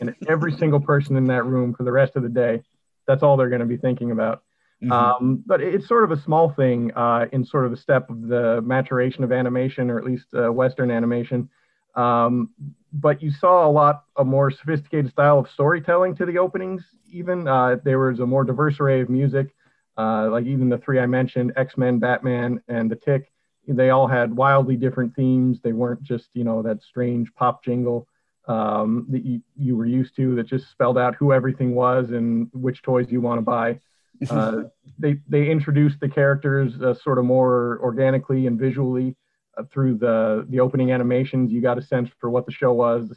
[0.00, 2.62] and every single person in that room for the rest of the day,
[3.06, 4.42] that's all they're going to be thinking about.
[4.82, 4.92] Mhm.
[4.92, 8.28] Um, but it's sort of a small thing uh, in sort of a step of
[8.28, 11.48] the maturation of animation, or at least uh, Western animation.
[11.94, 12.50] Um,
[12.92, 16.82] but you saw a lot a more sophisticated style of storytelling to the openings.
[17.10, 19.54] Even uh, there was a more diverse array of music,
[19.96, 23.30] uh, like even the three I mentioned, X Men, Batman, and The Tick.
[23.66, 25.58] They all had wildly different themes.
[25.62, 28.06] They weren't just you know that strange pop jingle
[28.46, 32.48] um, that you, you were used to that just spelled out who everything was and
[32.52, 33.80] which toys you want to buy.
[34.30, 34.62] Uh,
[34.96, 39.16] they they introduced the characters uh, sort of more organically and visually
[39.58, 41.50] uh, through the the opening animations.
[41.50, 43.12] You got a sense for what the show was,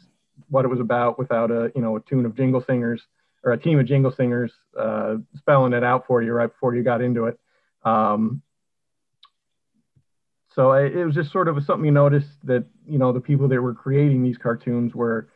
[0.50, 3.06] what it was about, without a you know a tune of jingle singers
[3.44, 6.82] or a team of jingle singers uh, spelling it out for you right before you
[6.82, 7.38] got into it.
[7.84, 8.42] Um,
[10.54, 13.48] so it, it was just sort of something you noticed that you know the people
[13.48, 15.28] that were creating these cartoons were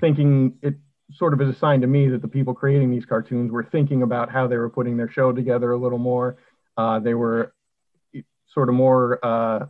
[0.00, 0.74] thinking it
[1.12, 4.02] sort of is a sign to me that the people creating these cartoons were thinking
[4.02, 6.36] about how they were putting their show together a little more.
[6.76, 7.52] Uh, they were
[8.54, 9.66] sort of more uh,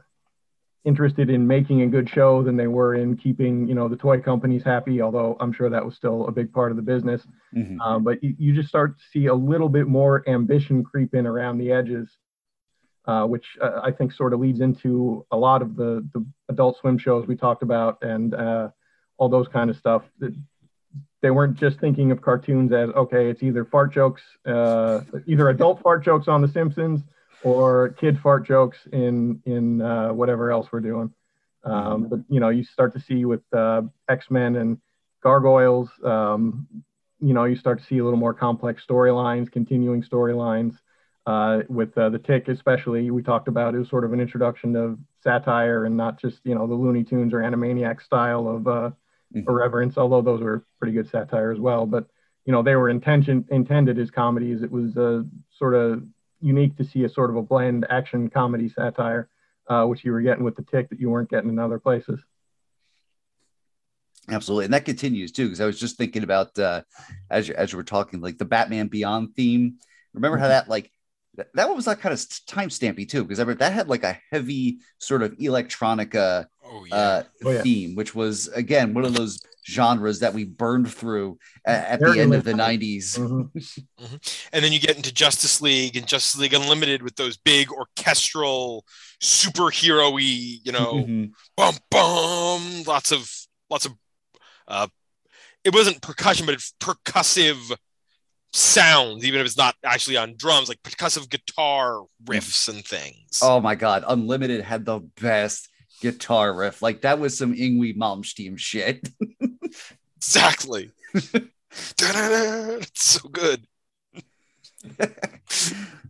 [0.85, 4.21] interested in making a good show than they were in keeping, you know, the toy
[4.21, 5.03] companies happy.
[5.03, 7.27] Although I'm sure that was still a big part of the business.
[7.55, 7.79] Mhm.
[7.81, 11.27] Uh, but you, you just start to see a little bit more ambition creep in
[11.27, 12.09] around the edges
[13.07, 16.79] uh, which uh, I think sort of leads into a lot of the the Adult
[16.79, 18.69] Swim shows we talked about and uh,
[19.17, 20.03] all those kind of stuff.
[21.23, 25.83] They weren't just thinking of cartoons as okay, it's either fart jokes, uh, either adult
[25.83, 27.01] fart jokes on The Simpsons
[27.43, 31.13] or kid fart jokes in in uh, whatever else we're doing.
[31.65, 34.79] Um, but you know, you start to see with uh, X Men and
[35.23, 36.67] Gargoyles, um,
[37.21, 40.77] you know, you start to see a little more complex storylines, continuing storylines.
[41.27, 44.75] Uh, with uh, the Tick, especially, we talked about it was sort of an introduction
[44.75, 48.91] of satire and not just you know the Looney Tunes or Animaniac style of uh,
[49.35, 49.49] mm-hmm.
[49.49, 49.99] irreverence.
[49.99, 52.07] Although those were pretty good satire as well, but
[52.47, 54.63] you know they were intention intended as comedies.
[54.63, 55.23] It was uh,
[55.59, 56.05] sort of
[56.41, 59.29] unique to see a sort of a blend action comedy satire,
[59.69, 62.21] uh, which you were getting with the Tick that you weren't getting in other places.
[64.29, 65.45] Absolutely, and that continues too.
[65.45, 66.83] Because I was just thinking about uh,
[67.31, 69.77] as you, as you were talking, like the Batman Beyond theme.
[70.15, 70.51] Remember how mm-hmm.
[70.51, 70.91] that like
[71.55, 74.81] that one was like kind of time stampy too, because that had like a heavy
[74.99, 76.95] sort of electronica oh, yeah.
[76.95, 77.63] uh, oh, yeah.
[77.63, 82.21] theme, which was again one of those genres that we burned through at, at the
[82.21, 83.19] end of the 90s.
[83.19, 83.59] Mm-hmm.
[84.05, 84.17] Mm-hmm.
[84.53, 88.85] And then you get into Justice League and Justice League Unlimited with those big orchestral
[89.23, 91.25] superhero you know, mm-hmm.
[91.57, 93.31] bum bum, lots of
[93.69, 93.93] lots of
[94.67, 94.89] uh
[95.65, 97.77] it wasn't percussion, but it's percussive
[98.53, 103.41] sounds, even if it's not actually on drums, like percussive guitar riffs and things.
[103.43, 105.69] Oh my god, Unlimited had the best
[106.01, 106.83] guitar riff.
[106.83, 109.09] Like that was some Yngwie Malmsteen shit.
[110.17, 110.91] exactly.
[111.15, 113.67] it's so good.
[115.01, 115.07] oh,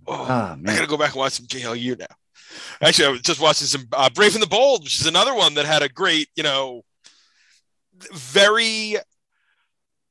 [0.07, 0.68] oh, man.
[0.68, 2.07] I gotta go back and watch some JLU now.
[2.83, 5.55] Actually, I was just watching some uh, Brave and the Bold, which is another one
[5.55, 6.83] that had a great, you know,
[8.12, 8.96] very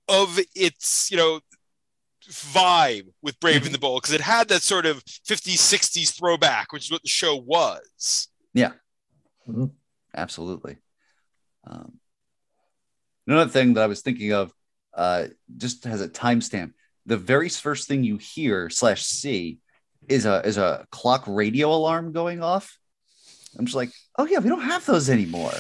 [0.07, 1.39] of its, you know,
[2.29, 6.71] vibe with Brave and the Bold because it had that sort of 50s, 60s throwback,
[6.71, 8.27] which is what the show was.
[8.53, 8.71] Yeah.
[9.49, 9.65] Mm-hmm.
[10.15, 10.77] Absolutely.
[11.65, 11.99] Um,
[13.27, 14.53] another thing that I was thinking of
[14.93, 16.73] uh, just has a timestamp.
[17.05, 19.59] The very first thing you hear slash see
[20.07, 22.77] is a is a clock radio alarm going off.
[23.57, 25.53] I'm just like, oh yeah, we don't have those anymore.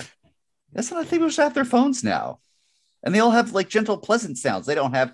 [0.73, 1.19] That's not a thing.
[1.19, 2.39] People just have their phones now,
[3.03, 4.65] and they all have like gentle, pleasant sounds.
[4.65, 5.13] They don't have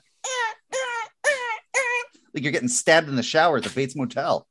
[2.33, 4.45] like you're getting stabbed in the shower at the Bates Motel.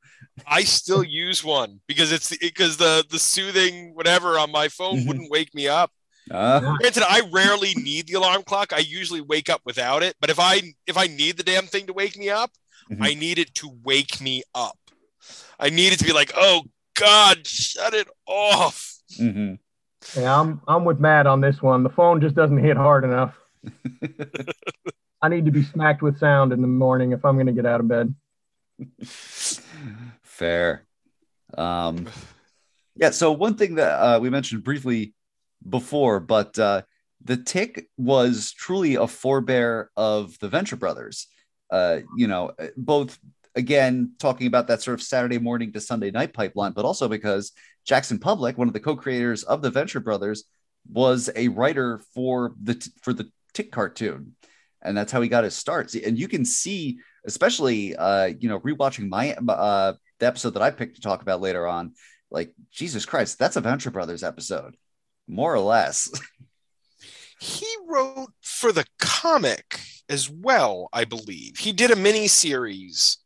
[0.47, 5.09] I still use one because it's because the the soothing whatever on my phone mm-hmm.
[5.09, 5.91] wouldn't wake me up.
[6.31, 8.73] Uh, Granted, I rarely need the alarm clock.
[8.73, 10.17] I usually wake up without it.
[10.21, 12.51] But if I if I need the damn thing to wake me up,
[12.91, 13.03] mm-hmm.
[13.03, 14.79] I need it to wake me up.
[15.61, 16.63] I need it to be like, oh
[16.99, 18.95] God, shut it off.
[19.19, 19.55] Mm-hmm.
[20.21, 21.83] Yeah, I'm I'm with Matt on this one.
[21.83, 23.35] The phone just doesn't hit hard enough.
[25.23, 27.65] I need to be smacked with sound in the morning if I'm going to get
[27.65, 28.15] out of bed.
[30.35, 30.85] Fair.
[31.57, 32.09] Um,
[32.97, 33.11] yeah.
[33.11, 35.15] So one thing that uh, we mentioned briefly
[35.69, 36.83] before, but uh,
[37.23, 41.29] the Tick was truly a forebear of the Venture Brothers.
[41.71, 43.17] Uh, you know, both
[43.55, 47.53] again talking about that sort of Saturday morning to Sunday night pipeline, but also because
[47.87, 50.45] Jackson Publick, one of the co-creators of the Venture Brothers,
[50.91, 54.35] was a writer for the for the Tick cartoon
[54.85, 55.95] and that's how he got his start.
[55.95, 60.71] And you can see, especially uh, you know, rewatching my uh, the episode that I
[60.71, 61.95] picked to talk about later on,
[62.31, 64.77] like Jesus Christ, that's a Venture Brothers episode,
[65.27, 66.11] more or less.
[67.41, 71.59] he wrote for the comic as well, I believe.
[71.59, 73.19] He did a mini series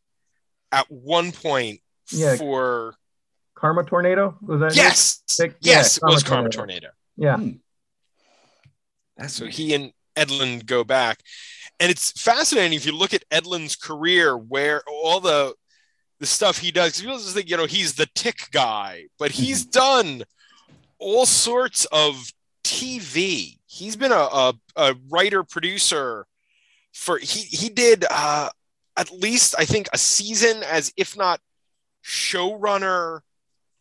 [0.72, 1.80] at one point
[2.12, 2.36] yeah.
[2.36, 2.94] for
[3.54, 4.36] Karma Tornado.
[4.40, 5.54] Was that yes, it?
[5.60, 6.88] yes, yeah, it was Karma Tornado.
[6.88, 6.88] Tornado.
[7.16, 7.36] Yeah.
[7.36, 7.56] Hmm.
[9.16, 11.20] That's so he and Edlund go back.
[11.80, 15.54] And it's fascinating if you look at Edlund's career, where all the
[16.20, 17.00] the stuff he does.
[17.00, 20.16] People just think, you know, he's the tick guy, but he's mm-hmm.
[20.16, 20.22] done
[20.98, 22.32] all sorts of
[22.64, 23.58] TV.
[23.66, 26.26] He's been a, a, a writer producer
[26.92, 28.50] for he he did uh,
[28.96, 31.40] at least I think a season as if not
[32.04, 33.20] showrunner,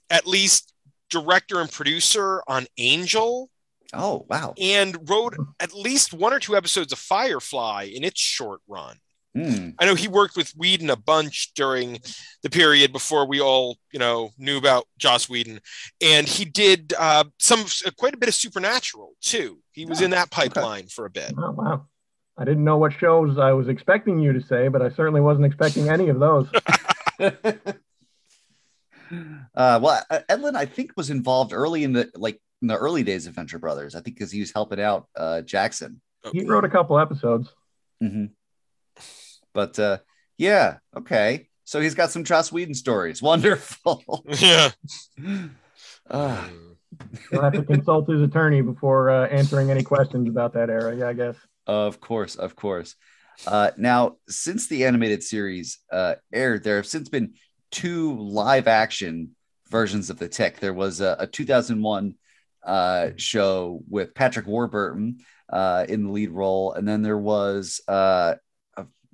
[0.09, 0.73] at least
[1.09, 3.49] director and producer on Angel.
[3.93, 4.53] Oh, wow.
[4.59, 8.97] And wrote at least one or two episodes of Firefly in its short run.
[9.37, 9.75] Mm.
[9.77, 11.99] I know he worked with Whedon a bunch during
[12.41, 15.59] the period before we all, you know, knew about Joss Whedon,
[16.01, 19.59] and he did uh, some uh, quite a bit of Supernatural too.
[19.71, 20.89] He was oh, in that pipeline okay.
[20.89, 21.33] for a bit.
[21.37, 21.85] Oh, wow!
[22.37, 25.45] I didn't know what shows I was expecting you to say, but I certainly wasn't
[25.45, 26.47] expecting any of those.
[27.19, 27.31] uh,
[29.55, 33.35] well, Edlund, I think, was involved early in the like in the early days of
[33.35, 33.93] Venture Brothers.
[33.93, 36.01] I think because he was helping out uh, Jackson.
[36.33, 37.53] He wrote a couple episodes.
[38.03, 38.25] Mm-hmm.
[39.53, 39.97] But uh,
[40.37, 41.49] yeah, okay.
[41.63, 43.21] So he's got some Joss Whedon stories.
[43.21, 44.25] Wonderful.
[44.39, 44.71] Yeah.
[46.09, 46.49] Ah,
[47.31, 50.95] He'll have to consult his attorney before uh, answering any questions about that era.
[50.95, 51.35] Yeah, I guess.
[51.65, 52.95] of course, of course.
[53.45, 57.33] Uh, now, since the animated series uh, aired, there have since been
[57.71, 59.35] two live action
[59.69, 60.59] versions of the Tick.
[60.59, 62.15] There was a, a 2001
[62.65, 68.35] uh, show with Patrick Warburton uh, in the lead role, and then there was uh,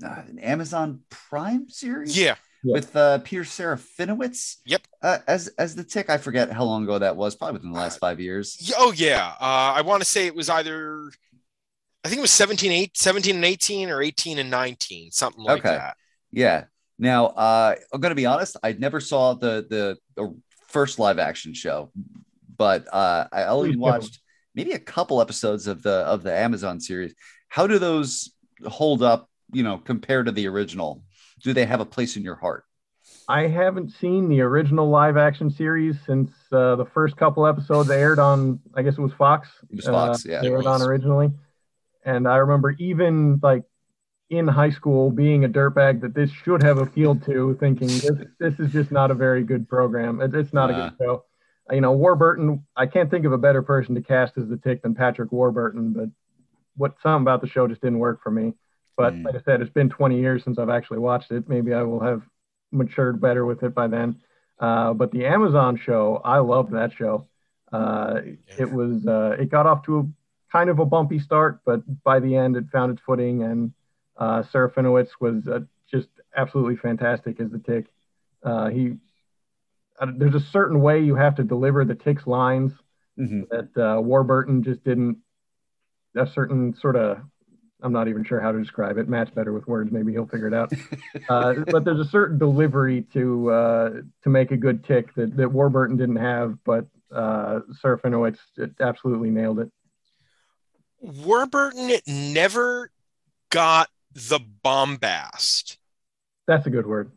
[0.02, 2.18] a, an Amazon Prime series.
[2.18, 2.36] Yeah.
[2.64, 4.58] with uh, Peter Serafinowicz.
[4.66, 4.82] Yep.
[5.02, 7.36] Uh, as as the tick, I forget how long ago that was.
[7.36, 8.58] Probably within the last five years.
[8.60, 9.34] Yeah, Oh yeah.
[9.40, 11.12] Uh, I want to say it was either
[12.06, 15.60] I think it was 17, 8, 17 and 18 or 18 and 19, something like
[15.66, 15.76] Okay.
[15.76, 15.96] that.
[16.32, 16.66] Yeah.
[17.00, 18.56] Now, uh, I'm gonna be honest.
[18.64, 20.34] I never saw the the, the
[20.68, 21.92] first live action show,
[22.58, 24.20] but uh, I only watched
[24.56, 27.14] maybe a couple episodes of the of the Amazon series.
[27.50, 28.32] How do those
[28.66, 29.30] hold up?
[29.54, 31.04] You know, compared to the original,
[31.44, 32.66] do they have a place in your heart?
[33.28, 38.20] I haven't seen the original live action series since uh, the first couple episodes aired
[38.20, 39.50] on, I guess it was Fox.
[39.70, 40.44] It was Fox, Uh, yeah.
[40.44, 41.32] Aired on originally.
[42.06, 43.64] And I remember even like
[44.30, 48.60] in high school being a dirtbag that this should have appealed to, thinking this, this
[48.60, 50.20] is just not a very good program.
[50.22, 50.90] It- it's not a Uh.
[50.90, 51.26] good show.
[51.72, 54.82] You know, Warburton, I can't think of a better person to cast as the tick
[54.82, 56.10] than Patrick Warburton, but
[56.76, 58.54] what something about the show just didn't work for me.
[58.98, 59.26] But Mm.
[59.26, 61.50] like I said, it's been 20 years since I've actually watched it.
[61.50, 62.22] Maybe I will have
[62.72, 64.22] matured better with it by then.
[64.60, 67.28] Uh, but the Amazon show, I loved that show.
[67.72, 68.22] Uh,
[68.58, 70.08] it was uh, it got off to a
[70.52, 73.74] kind of a bumpy start, but by the end it found its footing, and
[74.18, 77.88] uh, Serafinowicz was uh, just absolutely fantastic as the Tick.
[78.44, 78.96] Uh, he
[80.00, 82.72] uh, there's a certain way you have to deliver the Tick's lines
[83.18, 83.48] Mhm.
[83.50, 85.18] that uh, Warburton just didn't.
[86.16, 87.22] A certain sort of,
[87.84, 89.10] I'm not even sure how to describe it.
[89.10, 89.92] Matt's better with words.
[89.92, 90.72] Maybe he'll figure it out.
[91.30, 93.90] uh, but there's a certain delivery to uh,
[94.24, 98.38] to make a good tick that, that Warburton didn't have, but uh, Serafinowicz
[98.80, 99.72] absolutely nailed it.
[101.00, 102.90] Warburton never
[103.50, 105.78] got the bombast.
[106.48, 107.12] That's a good word.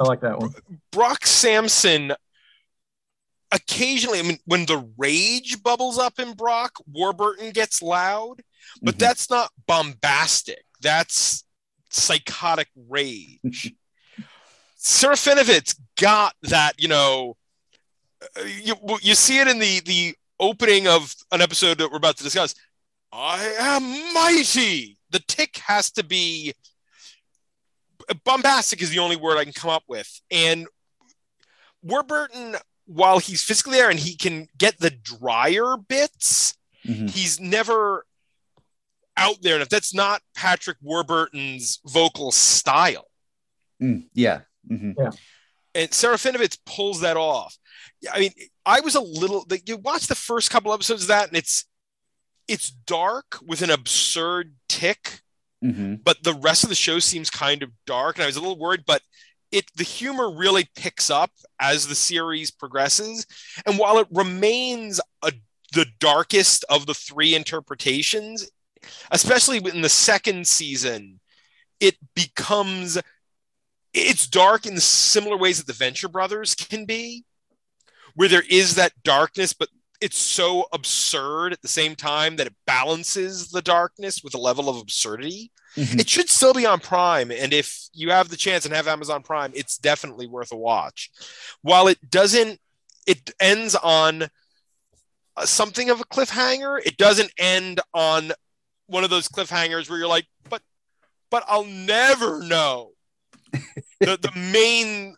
[0.00, 0.54] I like that one.
[0.92, 2.12] Brock Sampson
[3.54, 8.42] occasionally, I mean, when the rage bubbles up in Brock, Warburton gets loud,
[8.82, 8.98] but Mhm.
[8.98, 10.64] that's not bombastic.
[10.80, 11.44] That's
[11.90, 13.74] psychotic rage.
[14.78, 17.36] Serafinowicz got that, you know,
[18.62, 22.24] you, you see it in the, the opening of an episode that we're about to
[22.24, 22.54] discuss.
[23.12, 24.98] I am mighty.
[25.10, 26.52] The tick has to be
[28.24, 30.20] bombastic is the only word I can come up with.
[30.30, 30.66] And
[31.82, 36.54] Warburton, while he's physically there and he can get the drier bits,
[36.86, 37.08] Mhm.
[37.10, 38.04] he's never
[39.16, 39.68] out there enough.
[39.68, 43.06] That's not Patrick Warburton's vocal style.
[43.82, 44.40] Mm, yeah.
[44.70, 44.94] Mhm.
[45.74, 47.56] And Serafinowicz pulls that off.
[48.12, 48.32] I mean,
[48.64, 49.44] I was a little.
[49.50, 51.64] like, You watch the first couple episodes of that, and it's
[52.46, 55.22] it's dark with an absurd tick,
[55.64, 56.04] Mhm.
[56.04, 58.58] but the rest of the show seems kind of dark, and I was a little
[58.58, 58.84] worried.
[58.86, 59.02] But
[59.50, 63.26] it the humor really picks up as the series progresses,
[63.66, 65.32] and while it remains a,
[65.72, 68.50] the darkest of the three interpretations,
[69.10, 71.20] especially in the second season,
[71.80, 72.98] it becomes
[73.92, 77.24] it's dark in similar ways that the Venture Brothers can be,
[78.14, 79.68] where there is that darkness, but
[80.00, 84.68] it's so absurd at the same time that it balances the darkness with a level
[84.68, 85.52] of absurdity.
[85.76, 86.00] Mhm.
[86.00, 89.22] It should still be on Prime, and if you have the chance and have Amazon
[89.22, 91.10] Prime, it's definitely worth a watch.
[91.62, 92.60] While it doesn't,
[93.06, 94.28] it ends on
[95.36, 96.80] uh, something of a cliffhanger.
[96.84, 98.32] It doesn't end on
[98.94, 100.62] one of those cliffhangers where you're like, but,
[101.30, 102.92] but I'll never know.
[104.00, 105.16] the the main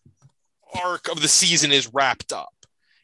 [0.84, 2.52] arc of the season is wrapped up,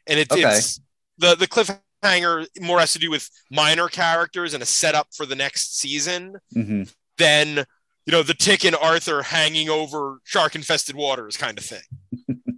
[0.07, 0.43] and it's, Okay.
[0.43, 0.81] it's
[1.19, 5.37] the the cliffhanger more has to do with minor characters and a setup for the
[5.37, 6.93] next season Mhm.
[7.17, 7.65] than
[8.05, 11.87] you know the tick and Arthur hanging over shark infested waters kind of thing.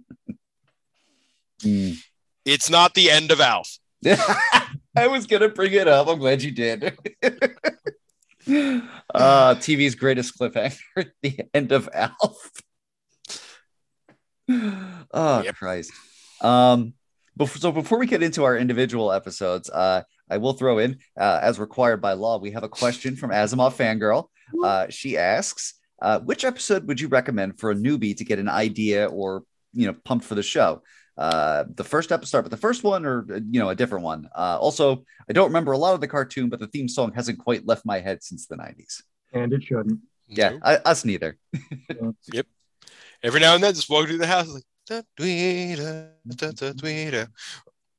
[1.63, 1.97] Mm.
[2.43, 3.79] It's not the end of Alf.
[4.05, 6.07] I was gonna bring it up.
[6.07, 6.95] I'm glad you did.
[9.13, 12.51] uh TV's greatest cliffhanger at the end of Alf.
[14.51, 15.55] oh Yep.
[15.55, 15.91] Christ.
[16.41, 16.93] Um
[17.37, 21.39] before, so before we get into our individual episodes, uh I will throw in, uh,
[21.41, 24.25] as required by law, we have a question from Asimov Fangirl.
[24.63, 28.49] Uh, she asks, uh, which episode would you recommend for a newbie to get an
[28.49, 29.43] idea or,
[29.73, 30.81] you know, pumped for the show?
[31.17, 34.27] Uh the first episode but the first one or uh, you know a different one
[34.35, 37.39] uh also i don't remember a lot of the cartoon but the theme song hasn't
[37.39, 39.01] quite left my head since the 90s
[39.33, 39.99] And it shouldn't.
[40.27, 40.61] yeah Nope.
[40.63, 41.37] I, us neither
[42.33, 42.45] yep.
[43.23, 44.63] Every now and then, just walk through the house like.
[44.87, 47.27] Da, tweeta, da, da, tweeta.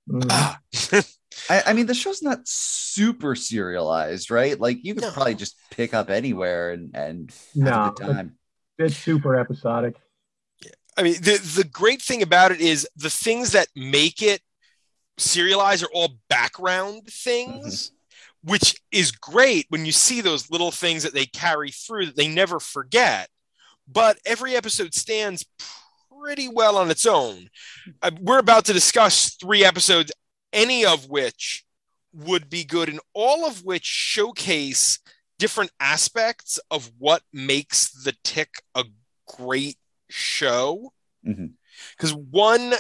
[0.09, 0.27] Mhm.
[0.31, 0.61] Ah.
[1.51, 4.61] I, I mean, the show's not super serialized, right?
[4.61, 5.11] Like you could No.
[5.11, 8.39] probably just pick up anywhere and and have No, a good time.
[8.79, 9.97] it's super episodic.
[10.97, 14.41] I mean, the the great thing about it is the things that make it
[15.19, 17.93] serialized are all background things,
[18.43, 22.29] which is great when you see those little things that they carry through that they
[22.29, 23.29] never forget.
[23.87, 25.45] But every episode stands
[26.23, 27.49] pretty well on its own.
[28.03, 30.13] Uh, we're about to discuss three episodes,
[30.53, 31.65] any of which
[32.13, 34.99] would be good, and all of which showcase
[35.39, 38.85] different aspects of what makes the tick a
[39.37, 39.77] great
[40.09, 40.93] show.
[41.27, 41.47] Mm-hmm.
[41.97, 42.75] Because one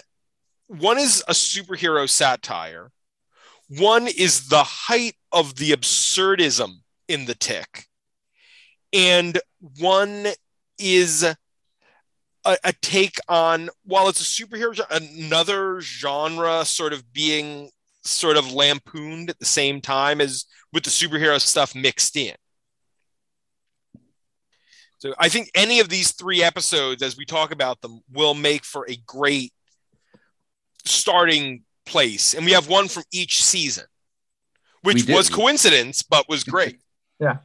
[0.69, 2.91] one is a superhero satire.
[3.69, 7.87] One is the height of the absurdism in the tick.
[8.93, 9.41] And
[9.79, 10.27] one
[10.79, 11.37] is a,
[12.45, 17.71] a take on while it's a superhero another genre sort of being
[18.03, 22.35] sort of lampooned at the same time as with the superhero stuff mixed in
[24.99, 28.65] so I think any of these three episodes, as we talk about them, will make
[28.65, 29.53] for a great
[30.85, 32.35] starting place.
[32.35, 33.85] And we have one from each season,
[34.83, 36.81] which was coincidence, but was great.
[37.21, 37.39] Yeah.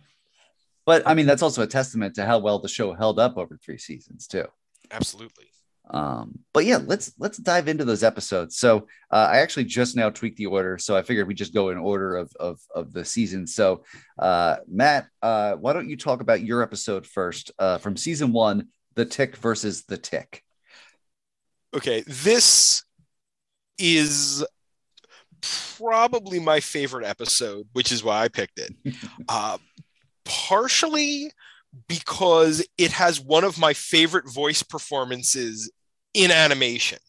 [0.85, 3.57] But I mean, that's also a testament to how well the show held up over
[3.57, 4.45] three seasons too.
[4.89, 5.45] Absolutely.
[5.91, 8.57] Um, but yeah, let's let's dive into those episodes.
[8.57, 11.69] So uh, I actually just now tweaked the order, so I figured we just go
[11.69, 13.45] in order of of of the season.
[13.45, 13.83] So
[14.17, 18.69] uh, Matt, uh, why don't you talk about your episode first uh, from season one,
[18.95, 20.43] The Tick versus the Tick?
[21.73, 22.03] Okay.
[22.07, 22.83] This
[23.77, 24.45] is
[25.41, 28.73] probably my favorite episode, which is why I picked it.
[29.27, 29.57] uh,
[30.23, 31.31] partially
[31.87, 35.71] because it has one of my favorite voice performances
[36.13, 36.99] in animation,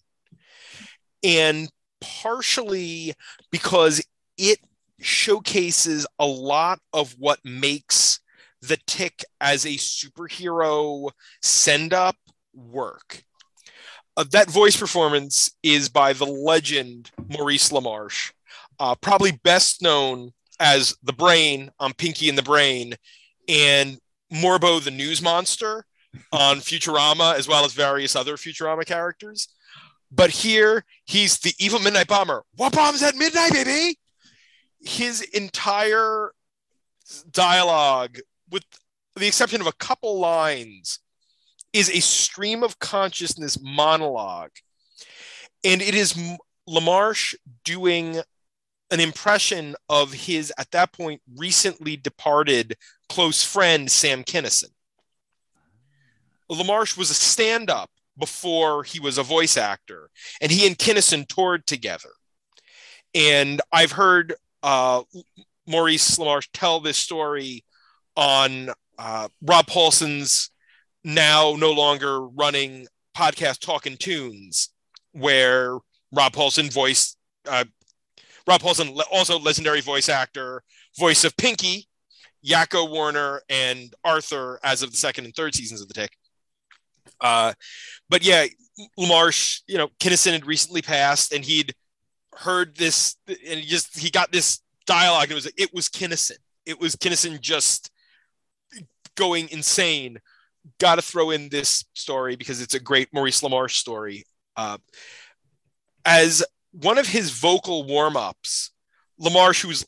[1.23, 1.69] and
[2.01, 3.15] partially
[3.51, 4.03] because
[4.37, 4.59] it
[5.01, 8.21] showcases a lot of what makes
[8.61, 12.17] the tick as a superhero send up
[12.55, 13.25] work.
[14.17, 18.33] Uh, that voice performance is by the legend Maurice LaMarche,
[18.79, 22.95] uh, probably best known as the Brain on Pinky and the Brain,
[23.49, 23.99] and
[24.33, 25.85] Morbo the News Monster
[26.33, 29.49] on Futurama, as well as various other Futurama characters.
[30.11, 32.45] But here, he's the evil Midnight Bomber.
[32.57, 33.99] What bombs at midnight, baby?
[34.81, 36.33] His entire
[37.31, 38.19] dialogue,
[38.51, 38.65] with
[39.17, 40.99] the exception of a couple lines,
[41.73, 44.51] is a stream of consciousness monologue.
[45.65, 46.21] And it is
[46.69, 47.35] LaMarche
[47.65, 48.21] doing
[48.91, 52.77] an impression of his, at that point, recently departed
[53.09, 54.71] close friend, Sam Kinison.
[56.53, 61.27] LaMarche was a stand up before he was a voice actor, and he and Kinison
[61.27, 62.11] toured together.
[63.15, 65.03] And I've heard uh,
[65.67, 67.65] Maurice LaMarche tell this story
[68.17, 70.51] on uh, Rob Paulsen's
[71.05, 72.87] now no longer running
[73.17, 74.71] podcast Talkin' Toons,
[75.13, 75.79] where
[76.13, 77.17] Rob Paulsen voiced
[77.49, 77.65] uh,
[78.47, 80.63] Rob Paulsen, also legendary voice actor,
[80.99, 81.89] voice of Pinky,
[82.45, 86.13] Yakko Warner, and Arthur as of the second and third seasons of The Tick.
[87.21, 87.53] Uh,
[88.09, 88.47] but yeah,
[88.99, 91.75] LaMarche, you know, Kinison had recently passed, and he'd
[92.35, 95.25] heard this, and he just he got this dialogue.
[95.25, 96.39] And it was it was Kinison.
[96.67, 97.91] It was Kinison just
[99.17, 100.19] going insane.
[100.79, 104.25] Got to throw in this story because it's a great Maurice LaMarche story.
[104.57, 104.79] Uh,
[106.05, 108.71] as one of his vocal warm-ups,
[109.21, 109.87] LaMarche, who's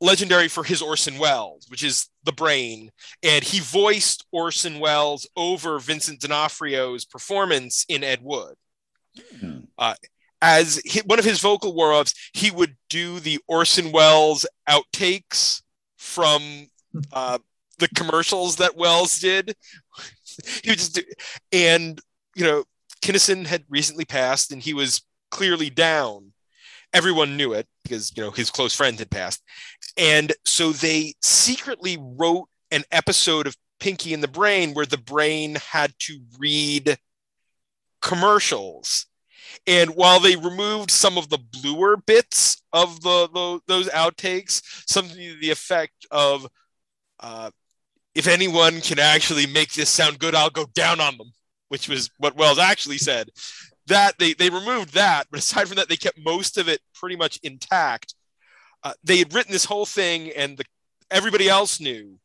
[0.00, 2.90] legendary for his Orson Welles, which is the brain,
[3.22, 8.54] and he voiced Orson Welles over Vincent D'Onofrio's performance in Ed Wood.
[9.38, 9.60] Hmm.
[9.78, 9.94] Uh,
[10.42, 15.62] as he, one of his vocal warm-ups, he would do the Orson Welles outtakes
[15.98, 16.68] from
[17.12, 17.38] uh,
[17.78, 19.54] the commercials that Welles did.
[20.62, 21.02] he would just do,
[21.52, 22.00] and
[22.34, 22.64] you know,
[23.02, 26.32] Kinison had recently passed, and he was clearly down.
[26.92, 29.42] Everyone knew it because you know his close friend had passed,
[29.96, 35.56] and so they secretly wrote an episode of Pinky and the Brain where the brain
[35.56, 36.98] had to read
[38.00, 39.06] commercials.
[39.66, 45.16] And while they removed some of the bluer bits of the, the those outtakes, something
[45.16, 46.46] to the effect of,
[47.20, 47.50] uh,
[48.14, 51.32] "If anyone can actually make this sound good, I'll go down on them,"
[51.68, 53.30] which was what Welles actually said.
[53.90, 57.16] That they they removed that, but aside from that, they kept most of it pretty
[57.16, 58.14] much intact.
[58.84, 60.64] Uh, they had written this whole thing, and the,
[61.10, 62.18] everybody else knew.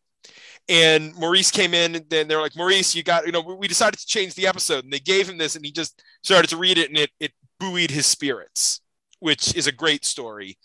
[0.69, 4.05] And Maurice came in, and they're like, Maurice, you got, you know, we decided to
[4.05, 6.89] change the episode, and they gave him this, and he just started to read it,
[6.89, 8.81] and it it buoyed his spirits,
[9.19, 10.57] which is a great story.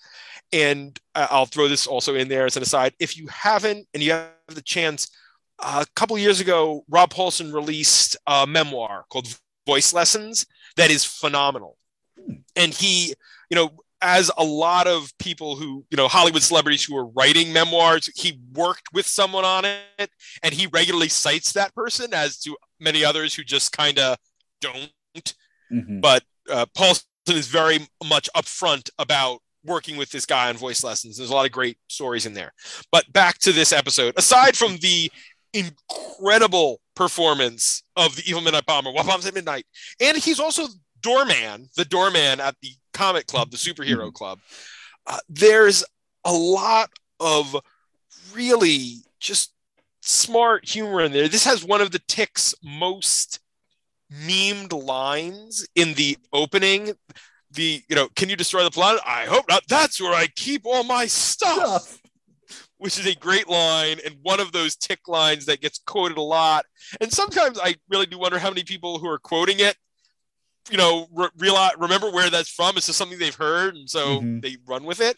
[0.53, 2.93] And uh, I'll throw this also in there as an aside.
[2.99, 5.09] If you haven't, and you have the chance,
[5.59, 9.29] uh, a couple years ago, Rob Paulsen released a memoir called
[9.67, 10.47] Voice Lessons
[10.81, 11.77] that is phenomenal.
[12.57, 13.15] And he,
[13.51, 13.71] you know,
[14.03, 18.41] as a lot of people who, you know, Hollywood celebrities who are writing memoirs, he
[18.55, 20.11] worked with someone on it
[20.43, 24.17] and he regularly cites that person as to many others who just kind of
[24.61, 25.35] don't.
[25.71, 26.01] Mm-hmm.
[26.01, 31.19] But uh, Paulsen is very much upfront about working with this guy on voice lessons.
[31.19, 32.53] There's a lot of great stories in there.
[32.91, 35.13] But back to this episode, aside from the
[35.53, 39.65] incredible performance of the Evil Midnight Bomber, What Bombs at Midnight,
[40.01, 40.67] and he's also
[41.01, 44.11] doorman, the doorman at the comic club, the superhero mm-hmm.
[44.11, 44.39] club.
[45.07, 45.83] Uh, there's
[46.27, 47.57] a lot of
[48.35, 49.55] really just
[50.03, 51.27] smart humor in there.
[51.27, 53.41] This has one of the Tick's most
[54.13, 56.93] memed lines in the opening.
[57.51, 59.01] The you know, can you destroy the planet?
[59.07, 59.63] I hope not.
[59.71, 61.99] That's where I keep all my stuff.
[62.81, 66.23] Which is a great line and one of those tick lines that gets quoted a
[66.23, 66.65] lot.
[67.01, 69.77] And sometimes I really do wonder how many people who are quoting it
[70.71, 72.77] you know, re- realize, remember where that's from.
[72.77, 74.41] It's just something they've heard, and so mm-hmm.
[74.41, 75.17] they run with it.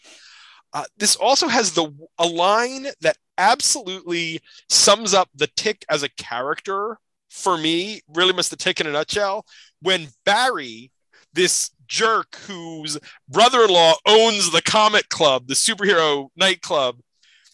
[0.73, 6.09] Uh, this also has the a line that absolutely sums up the tick as a
[6.09, 6.97] character
[7.29, 8.01] for me.
[8.13, 9.45] Really, must the tick in a nutshell.
[9.81, 10.91] When Barry,
[11.33, 12.97] this jerk whose
[13.29, 16.97] brother-in-law owns the comic club, the superhero nightclub,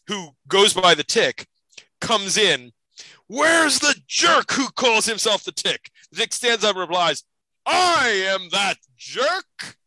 [0.09, 1.47] who goes by the tick,
[2.01, 2.71] comes in.
[3.27, 5.91] Where's the jerk who calls himself the tick?
[6.11, 7.23] The tick stands up and replies,
[7.65, 9.77] I am that jerk.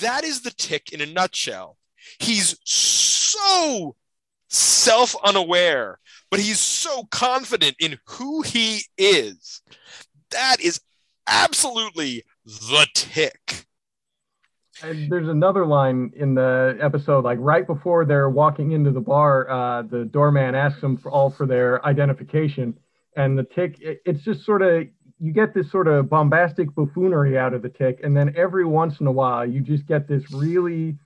[0.00, 1.78] That is the tick in a nutshell.
[2.18, 3.94] He's so
[4.48, 9.62] self unaware, but he's so confident in who he is.
[10.30, 10.80] That is
[11.28, 13.67] absolutely the tick.
[14.80, 19.82] There's another line in the episode, like right before they're walking into the bar, uh,
[19.82, 22.78] the doorman asks them for all for their identification,
[23.16, 23.80] and the tick.
[23.80, 24.86] It, it's just sort of
[25.20, 29.00] you get this sort of bombastic buffoonery out of the tick, and then every once
[29.00, 30.96] in a while you just get this really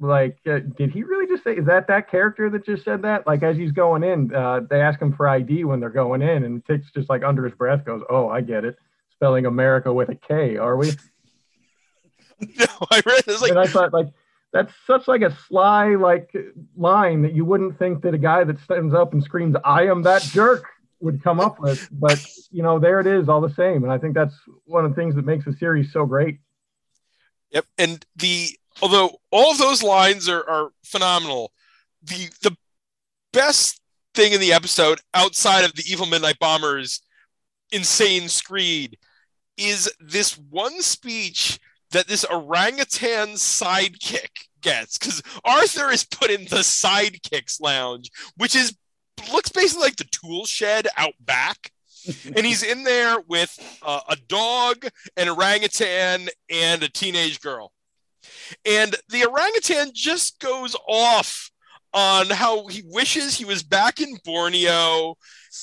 [0.00, 3.26] like uh, did he really just say is that that character that just said that?
[3.26, 6.44] Like as he's going in uh, they ask him for id when they're going in
[6.44, 8.76] and tick's just like under his breath goes oh i get it.
[9.12, 10.92] Spelling america with a k are we
[12.58, 14.08] no i read this like and i thought like
[14.52, 16.34] that's such like a sly like
[16.76, 20.02] line that you wouldn't think that a guy that stands up and screams i am
[20.02, 20.64] that jerk
[21.00, 21.88] would come up with.
[21.90, 23.82] But you know, there it is, all the same.
[23.82, 24.34] And I think that's
[24.64, 26.38] one of the things that makes the series so great.
[27.50, 31.52] Yep, and the although all of those lines are, are phenomenal,
[32.02, 32.56] the the
[33.32, 33.80] best
[34.14, 37.00] thing in the episode outside of the evil midnight bombers
[37.72, 38.98] insane screed
[39.56, 41.60] is this one speech
[41.92, 48.76] that this orangutan sidekick gets because Arthur is put in the sidekicks lounge, which is
[49.32, 51.72] looks basically like the tool shed out back.
[52.34, 54.86] and he's in there with uh, a dog,
[55.18, 57.72] an orangutan, and a teenage girl.
[58.64, 61.50] And the orangutan just goes off
[61.92, 65.16] on how he wishes he was back in Borneo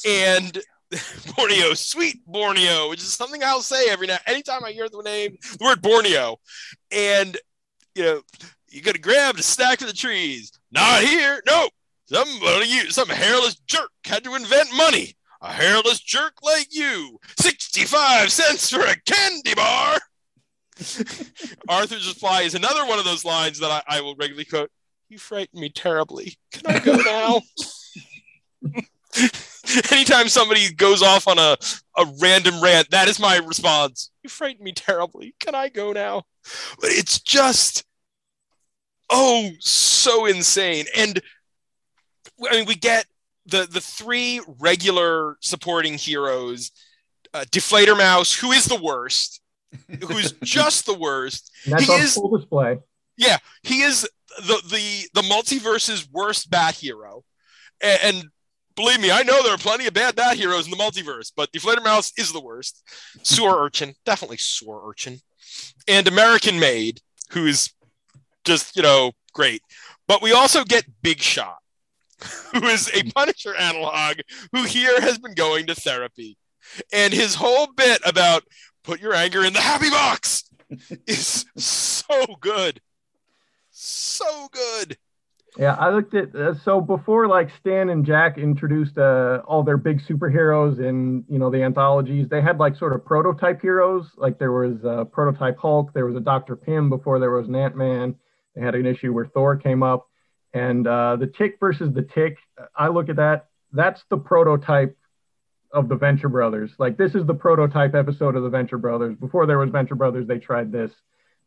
[0.05, 0.61] and
[1.35, 5.37] Borneo, sweet Borneo, which is something I'll say every now anytime I hear the name,
[5.57, 6.37] the word Borneo.
[6.91, 7.37] And
[7.95, 8.21] you know,
[8.69, 10.51] you gotta grab the stack of the trees.
[10.71, 11.71] Not here, nope.
[12.05, 15.15] Somebody, you, some hairless jerk had to invent money.
[15.41, 17.19] A hairless jerk like you.
[17.39, 19.97] 65 cents for a candy bar.
[21.67, 24.71] Arthur's reply is another one of those lines that I, I will regularly quote.
[25.09, 26.37] You frighten me terribly.
[26.51, 27.41] Can I go now?
[29.91, 31.57] Anytime somebody goes off on a,
[31.97, 34.11] a random rant, that is my response.
[34.23, 35.35] You frighten me terribly.
[35.39, 36.23] Can I go now?
[36.79, 37.83] But it's just,
[39.09, 40.85] oh, so insane.
[40.95, 41.21] And
[42.49, 43.05] I mean, we get
[43.45, 46.71] the the three regular supporting heroes,
[47.33, 49.41] uh, Deflator Mouse, who is the worst,
[50.07, 51.51] who's just the worst.
[51.65, 52.79] that's he is full display.
[53.17, 54.07] Yeah, he is
[54.37, 57.23] the the the multiverse's worst bat hero,
[57.81, 58.29] and, and
[58.77, 61.51] believe me, I know there are plenty of bad bat heroes in the multiverse, but
[61.51, 62.81] Deflator Mouse is the worst.
[63.23, 65.19] Sewer Urchin, definitely Sewer Urchin,
[65.89, 67.01] and American Made,
[67.31, 67.73] who is
[68.45, 69.61] just you know great.
[70.07, 71.57] But we also get Big Shot,
[72.53, 74.19] who is a Punisher analog,
[74.53, 76.37] who here has been going to therapy.
[76.93, 78.43] And his whole bit about
[78.83, 80.49] put your anger in the happy box
[81.07, 82.79] is so good.
[83.71, 84.97] So good.
[85.57, 89.77] Yeah, I looked at uh, so before like Stan and Jack introduced uh, all their
[89.77, 92.27] big superheroes in you know the anthologies.
[92.29, 94.11] They had like sort of prototype heroes.
[94.17, 97.55] Like there was a prototype Hulk, there was a Doctor Pym before there was an
[97.55, 98.15] Ant Man.
[98.55, 100.07] They had an issue where Thor came up,
[100.53, 102.37] and uh, the Tick versus the Tick.
[102.75, 103.47] I look at that.
[103.71, 104.95] That's the prototype
[105.71, 106.71] of the Venture Brothers.
[106.77, 109.15] Like this is the prototype episode of the Venture Brothers.
[109.19, 110.91] Before there was Venture Brothers, they tried this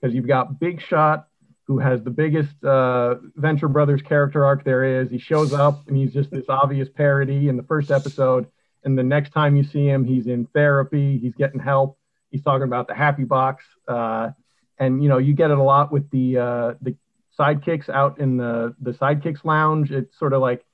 [0.00, 1.28] because you've got Big Shot
[1.70, 5.08] who has the biggest uh, Venture Brothers character arc there is.
[5.08, 8.48] He shows up and he's just this obvious parody in the first episode.
[8.82, 11.96] And the next time you see him, he's in therapy, he's getting help.
[12.32, 13.64] He's talking about the happy box.
[13.86, 14.30] Uh,
[14.78, 16.96] and, you know, you get it a lot with the, uh, the
[17.38, 19.92] sidekicks out in the, the sidekicks lounge.
[19.92, 20.64] It's sort of like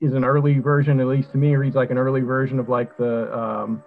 [0.00, 2.96] is an early version, at least to me, reads like an early version of like
[2.96, 3.82] the um,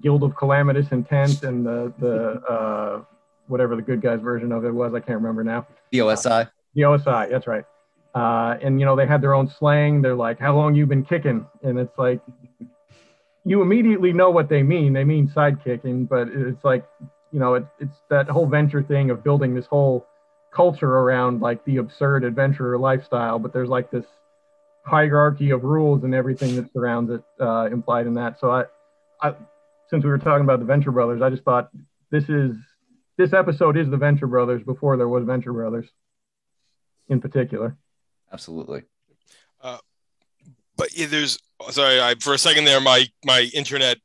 [0.00, 3.04] Guild of Calamitous Intent and the, the, uh,
[3.48, 4.94] whatever the good guys version of it was.
[4.94, 5.66] I can't remember now.
[5.90, 6.46] The OSI.
[6.46, 7.30] Uh, the OSI.
[7.30, 7.64] That's right.
[8.14, 10.02] Uh, and you know they had their own slang.
[10.02, 12.20] They're like, "How long you been kicking?" And it's like,
[13.44, 14.92] you immediately know what they mean.
[14.92, 16.86] They mean side kicking, but it's like,
[17.32, 20.06] you know, it, it's that whole venture thing of building this whole
[20.54, 23.38] culture around like the absurd adventurer lifestyle.
[23.38, 24.04] But there's like this
[24.82, 28.40] hierarchy of rules and everything that surrounds it uh, implied in that.
[28.40, 28.64] So I,
[29.20, 29.34] I,
[29.88, 31.70] since we were talking about the Venture Brothers, I just thought
[32.10, 32.54] this is
[33.18, 35.88] this episode is the Venture Brothers before there was Venture Brothers,
[37.08, 37.76] in particular.
[38.32, 38.84] Absolutely.
[39.60, 39.78] Uh,
[40.76, 41.38] but yeah, there's
[41.70, 43.98] sorry, I for a second there, my my internet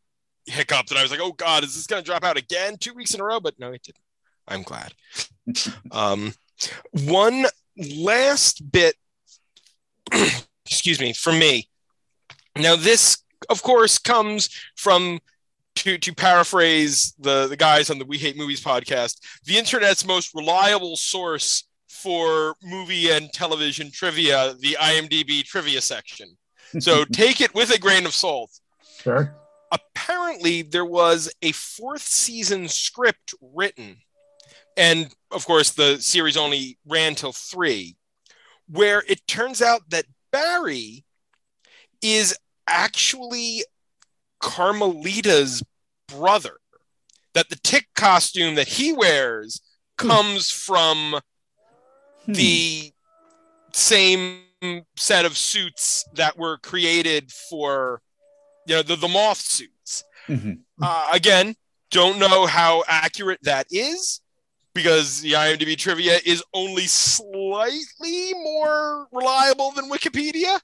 [0.46, 2.94] hiccuped, and I was like, "Oh God, is this going to drop out again two
[2.94, 4.02] weeks in a row?" But no, it didn't.
[4.48, 4.94] I'm glad.
[5.92, 6.34] um,
[6.92, 7.46] one
[7.78, 8.96] last bit,
[10.66, 11.70] excuse me, for me.
[12.58, 15.20] Now, this, of course, comes from
[15.76, 20.34] to to paraphrase the the guys on the We Hate Movies podcast, the internet's most
[20.34, 26.36] reliable source for movie and television trivia, the IMDb trivia section.
[26.80, 28.52] So take it with a grain of salt.
[29.02, 29.36] Sure.
[29.72, 33.98] Apparently, there was a fourth season script written,
[34.78, 37.96] and of course, the series only ran till three,
[38.68, 41.06] where it turns out that Barry
[42.02, 43.64] is actually
[44.44, 45.64] Carmelita's
[46.08, 46.58] brother.
[47.34, 49.62] That the tick costume that he wears
[49.98, 51.20] comes from
[52.26, 52.34] hmm.
[52.34, 52.92] the
[53.72, 54.42] same
[54.96, 58.02] set of suits that were created for
[58.68, 60.04] you know the, the moth suits.
[60.28, 60.54] Mm-hmm.
[60.82, 61.56] Uh, again,
[61.90, 64.22] don't know how accurate that is
[64.74, 70.60] because the IMDb trivia is only slightly more reliable than Wikipedia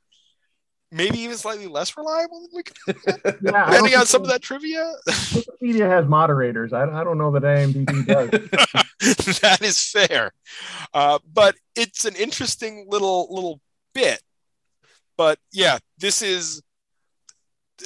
[0.92, 4.94] maybe even slightly less reliable than Wikipedia, yeah, depending on some of that trivia.
[5.08, 6.74] Wikipedia has moderators.
[6.74, 8.30] I, I don't know that IMDb does.
[9.40, 10.32] that is fair,
[10.94, 13.62] uh, but it's an interesting little little
[13.94, 14.22] bit.
[15.18, 16.62] But yeah, this is.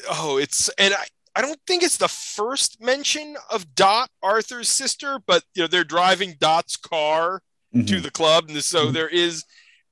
[0.10, 1.06] Oh, it's and I.
[1.36, 5.84] I don't think it's the first mention of Dot, Arthur's sister, but you know they're
[5.84, 7.42] driving Dot's car
[7.74, 7.88] mm-hmm.
[7.88, 8.94] to the club, and so mm-hmm.
[8.94, 9.44] there is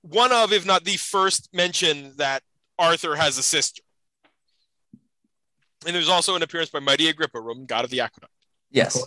[0.02, 2.44] one of, if not the first mention that
[2.78, 3.82] Arthur has a sister.
[5.86, 8.34] And there's also an appearance by Mighty Agrippa, Roman god of the aqueduct.
[8.70, 9.04] Yes.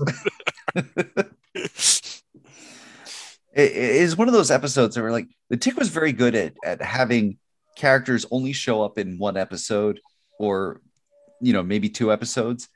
[3.54, 6.82] it is one of those episodes where like the tick was very good at, at
[6.82, 7.38] having
[7.76, 10.00] characters only show up in one episode
[10.38, 10.80] or
[11.40, 12.68] you know maybe two episodes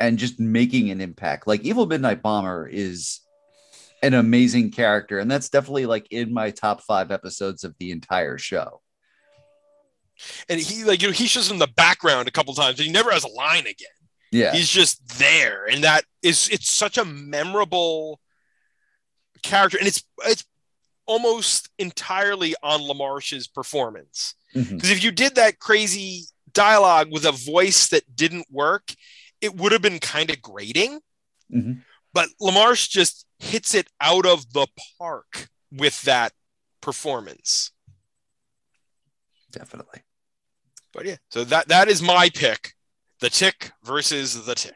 [0.00, 3.20] and just making an impact like evil midnight bomber is
[4.02, 8.38] an amazing character and that's definitely like in my top five episodes of the entire
[8.38, 8.80] show
[10.48, 13.10] and he like you know he shows in the background a couple times, he never
[13.10, 13.88] has a line again.
[14.30, 18.20] Yeah, he's just there, and that is it's such a memorable
[19.42, 20.44] character, and it's it's
[21.06, 24.34] almost entirely on LaMarche's performance.
[24.52, 24.92] Because mm-hmm.
[24.92, 28.94] if you did that crazy dialogue with a voice that didn't work,
[29.40, 31.00] it would have been kind of grating.
[31.52, 31.80] Mm-hmm.
[32.12, 34.66] But LaMarche just hits it out of the
[34.98, 36.32] park with that
[36.80, 37.72] performance.
[39.50, 40.00] Definitely.
[40.98, 42.72] But yeah, so that that is my pick:
[43.20, 44.74] the Tick versus the Tick.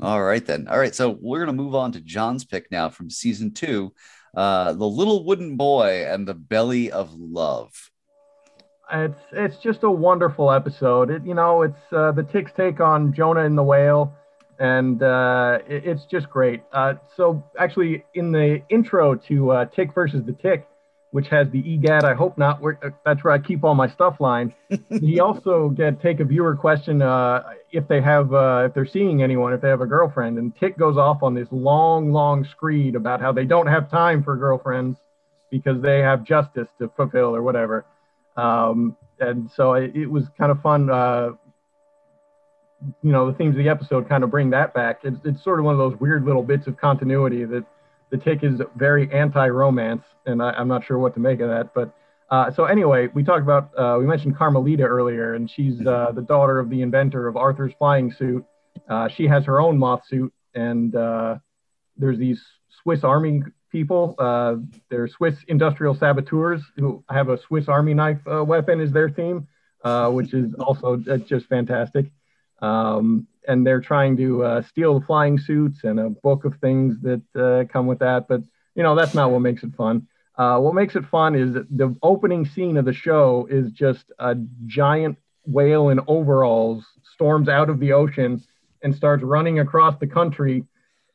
[0.00, 0.66] All right then.
[0.66, 3.92] All right, so we're gonna move on to John's pick now from season two,
[4.34, 7.90] uh, the Little Wooden Boy and the Belly of Love.
[8.90, 11.10] It's it's just a wonderful episode.
[11.10, 14.14] It you know it's uh, the Tick's take on Jonah and the Whale,
[14.58, 16.62] and uh, it, it's just great.
[16.72, 20.66] Uh, so actually, in the intro to uh, Tick versus the Tick,
[21.12, 22.60] which has the EGAD, I hope not.
[22.60, 24.54] Where, that's where I keep all my stuff line.
[24.88, 27.42] he also get take a viewer question uh,
[27.72, 30.78] if they have uh, if they're seeing anyone, if they have a girlfriend, and Tick
[30.78, 34.98] goes off on this long, long screed about how they don't have time for girlfriends,
[35.50, 37.84] because they have justice to fulfill or whatever.
[38.36, 40.88] Um, and so it, it, was kind of fun.
[40.88, 41.30] Uh,
[43.02, 45.00] you know, the themes of the episode kind of bring that back.
[45.02, 47.64] It's, it's sort of one of those weird little bits of continuity that
[48.10, 51.72] the tick is very anti-romance, and I, am not sure what to make of that.
[51.74, 51.94] But
[52.30, 56.22] uh, so anyway, we talked about uh, we mentioned Carmelita earlier, and she's uh, the
[56.22, 58.44] daughter of the inventor of Arthur's flying suit.
[58.88, 61.36] Uh, she has her own moth suit, and uh,
[61.96, 62.42] there's these
[62.82, 64.14] Swiss Army people.
[64.18, 64.56] Uh,
[64.90, 69.46] they're Swiss industrial saboteurs who have a Swiss Army knife weapon as their theme,
[70.12, 72.10] which is also just fantastic.
[72.60, 76.96] Um, and they're trying to uh, steal the flying suits and a book of things
[77.02, 78.28] that uh, come with that.
[78.28, 78.42] But
[78.74, 80.06] you know that's not what makes it fun.
[80.36, 84.36] Uh, what makes it fun is the opening scene of the show is just a
[84.66, 86.84] giant whale in overalls
[87.14, 88.42] storms out of the ocean
[88.82, 90.64] and starts running across the country,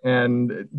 [0.03, 0.69] and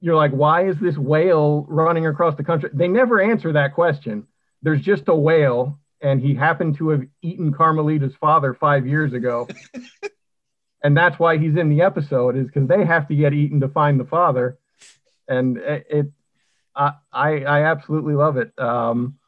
[0.00, 2.70] you're like, why is this whale running across the country?
[2.72, 4.26] They never answer that question.
[4.62, 9.48] There's just a whale and he happened to have eaten Carmelita's father five years ago.
[10.82, 13.68] and that's why he's in the episode is because they have to get eaten to
[13.68, 14.58] find the father.
[15.26, 16.06] And it, it
[16.76, 18.56] I, I absolutely love it.
[18.58, 19.18] Um,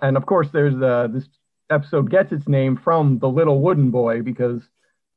[0.00, 1.24] and of course, there's uh, this
[1.70, 4.62] episode gets its name from the little wooden boy because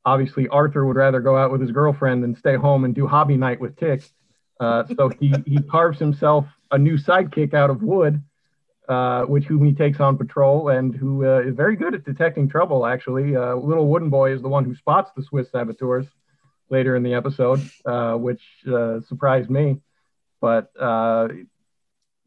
[0.04, 3.36] obviously Arthur would rather go out with his girlfriend than stay home and do hobby
[3.36, 4.02] night with Tick.
[4.60, 8.22] Uh, so he, he carves himself a new sidekick out of wood
[8.88, 12.48] uh, which whom he takes on patrol and who uh, is very good at detecting
[12.48, 12.86] trouble.
[12.86, 16.06] Actually, uh, little wooden boy is the one who spots the Swiss saboteurs
[16.70, 19.76] later in the episode, uh, which uh, surprised me.
[20.40, 20.70] But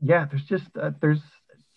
[0.03, 0.65] yeah, there's just
[0.99, 1.21] there's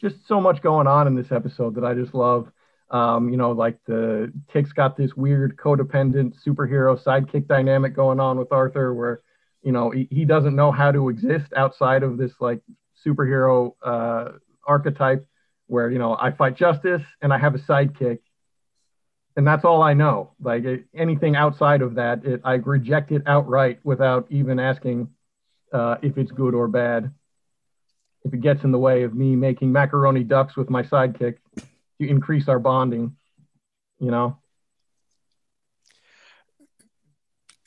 [0.01, 2.51] just so much going on in this episode that I just love.
[2.91, 8.39] Um, you know, like the Tick's got this weird codependent superhero sidekick dynamic going on
[8.39, 9.21] with Arthur, where
[9.63, 12.61] you know he, he doesn't know how to exist outside of this like
[13.05, 14.33] superhero uh,
[14.67, 15.27] archetype
[15.67, 18.19] where you know I fight justice and I have a sidekick,
[19.37, 20.33] and that's all I know.
[20.41, 25.09] Like anything outside of that, it, I reject it outright without even asking
[25.73, 27.13] uh, if it's good or bad.
[28.25, 31.37] If it gets in the way of me making macaroni ducks with my sidekick
[32.01, 33.17] to increase our bonding,
[33.99, 34.39] you know.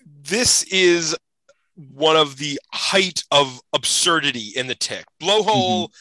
[0.03, 1.15] This is
[1.75, 5.05] one of the height of absurdity in the tick.
[5.21, 5.93] Blowhole mm-hmm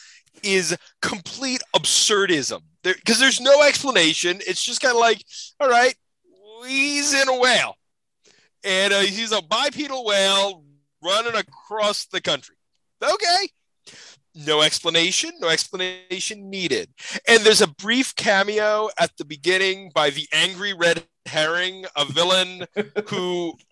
[0.43, 4.39] is complete absurdism because there, there's no explanation.
[4.47, 5.23] It's just kind of like,
[5.59, 5.95] all right,
[6.65, 7.75] he's in a whale
[8.63, 10.63] and uh, he's a bipedal whale
[11.03, 12.55] running across the country.
[13.01, 13.49] Okay.
[14.35, 16.89] No explanation, no explanation needed.
[17.27, 22.65] And there's a brief cameo at the beginning by the angry red herring, a villain
[23.07, 23.53] who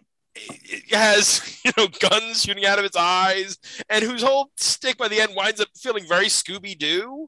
[0.91, 3.57] has you know guns shooting out of its eyes
[3.89, 7.27] and whose whole stick by the end winds up feeling very scooby-doo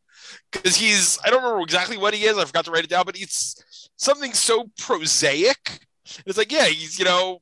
[0.51, 3.05] because he's i don't remember exactly what he is i forgot to write it down
[3.05, 5.79] but it's something so prosaic.
[6.25, 7.41] It's like yeah he's you know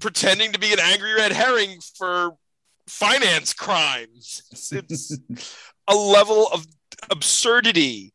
[0.00, 2.32] pretending to be an angry red herring for
[2.86, 4.42] finance crimes.
[4.50, 5.18] It's, it's
[5.88, 6.66] a level of
[7.10, 8.12] absurdity.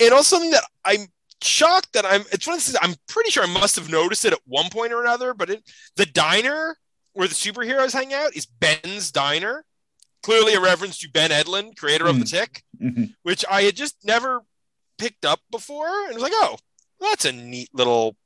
[0.00, 1.06] And also something that i'm
[1.44, 2.22] shocked that I'm.
[2.32, 4.92] It's one of things I'm pretty sure I must have noticed it at one point
[4.92, 5.34] or another.
[5.34, 6.76] But it, the diner
[7.12, 9.64] where the superheroes hang out is Ben's Diner,
[10.22, 12.36] clearly a reference to Ben Edlund, creator of the mm-hmm.
[12.36, 13.04] Tick, mm-hmm.
[13.22, 14.42] which I had just never
[14.98, 16.56] picked up before, and I was like, oh,
[17.00, 18.16] that's a neat little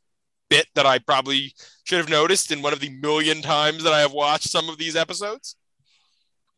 [0.49, 1.55] bit that I probably
[1.85, 4.79] should have noticed in one of the million times that I have watched some of
[4.79, 5.57] these episodes.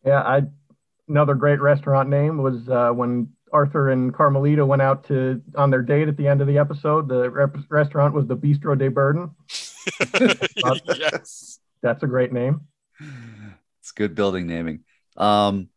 [0.04, 0.42] Yeah, I
[1.08, 5.82] another great restaurant name was uh, when Arthur and Carmelita went out to on their
[5.82, 7.08] date at the end of the episode.
[7.08, 9.30] The rep- restaurant was the Bistro de Burden.
[10.98, 12.62] yes, that's a great name.
[13.80, 14.84] It's good building naming.
[15.16, 15.68] Um,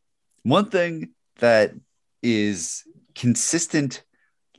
[0.44, 1.10] one thing
[1.40, 1.74] that
[2.22, 2.84] is
[3.16, 4.04] consistent,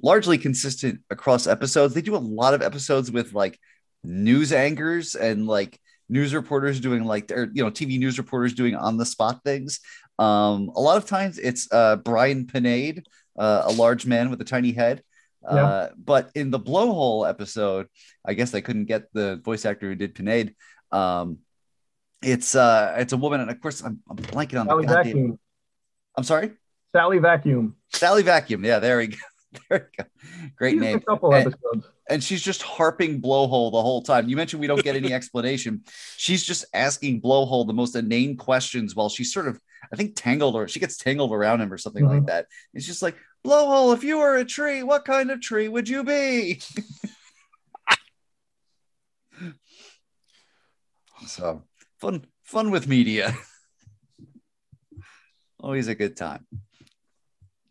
[0.03, 1.95] largely consistent across episodes.
[1.95, 3.59] They do a lot of episodes with like
[4.03, 8.75] news anchors and like news reporters doing like or you know TV news reporters doing
[8.75, 9.81] on the spot things.
[10.19, 13.07] Um, a lot of times it's uh, Brian Pinade,
[13.39, 15.03] uh, a large man with a tiny head.
[15.47, 15.89] Uh, yeah.
[15.97, 17.89] But in the blowhole episode,
[18.25, 20.55] I guess they couldn't get the voice actor who did Pinade.
[20.91, 21.39] Um,
[22.23, 25.39] it's uh, it's a woman, and of course I'm, I'm blanking on Sally the Vacuum.
[26.17, 26.53] I'm sorry,
[26.95, 27.77] Sally Vacuum.
[27.93, 28.65] Sally Vacuum.
[28.65, 29.17] Yeah, there we go.
[29.69, 30.11] there we go.
[30.57, 30.99] Great name.
[30.99, 31.55] A couple And,
[32.09, 34.29] and, she's just harping blowhole the whole time.
[34.29, 35.83] You mentioned we don't get any explanation.
[36.17, 39.61] She's just asking blowhole the most inane questions while she's sort of
[39.93, 42.15] I think tangled or she gets tangled around him or something mm-hmm.
[42.15, 42.47] like that.
[42.73, 46.05] It's just like, blowhole, if you were a tree, what kind of tree would you
[46.05, 46.61] be?
[51.27, 51.63] so
[51.99, 53.35] fun, fun with media.
[55.61, 56.47] Always a good time.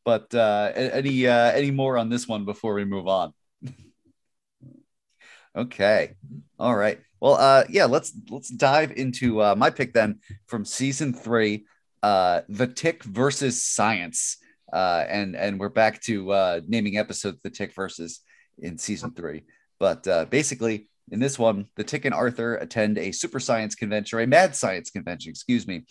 [0.05, 3.33] But uh, any uh, any more on this one before we move on?
[5.55, 6.15] okay,
[6.59, 6.99] all right.
[7.21, 11.65] Well, uh, yeah, let's let's dive into uh, my pick then from season three,
[12.03, 14.37] uh, the Tick versus Science,
[14.71, 18.19] uh, and and we're back to uh, naming episodes the Tick versus
[18.59, 19.43] in season three.
[19.79, 24.19] But uh, basically, in this one, the Tick and Arthur attend a super science convention,
[24.19, 25.85] or a mad science convention, excuse me,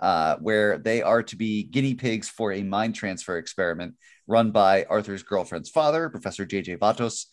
[0.00, 3.94] uh, where they are to be guinea pigs for a mind transfer experiment
[4.26, 6.76] run by Arthur's girlfriend's father, Professor J.J.
[6.76, 7.26] Vatos.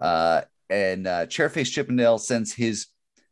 [0.00, 2.86] Uh, and uh, Chairface Chippendale sends his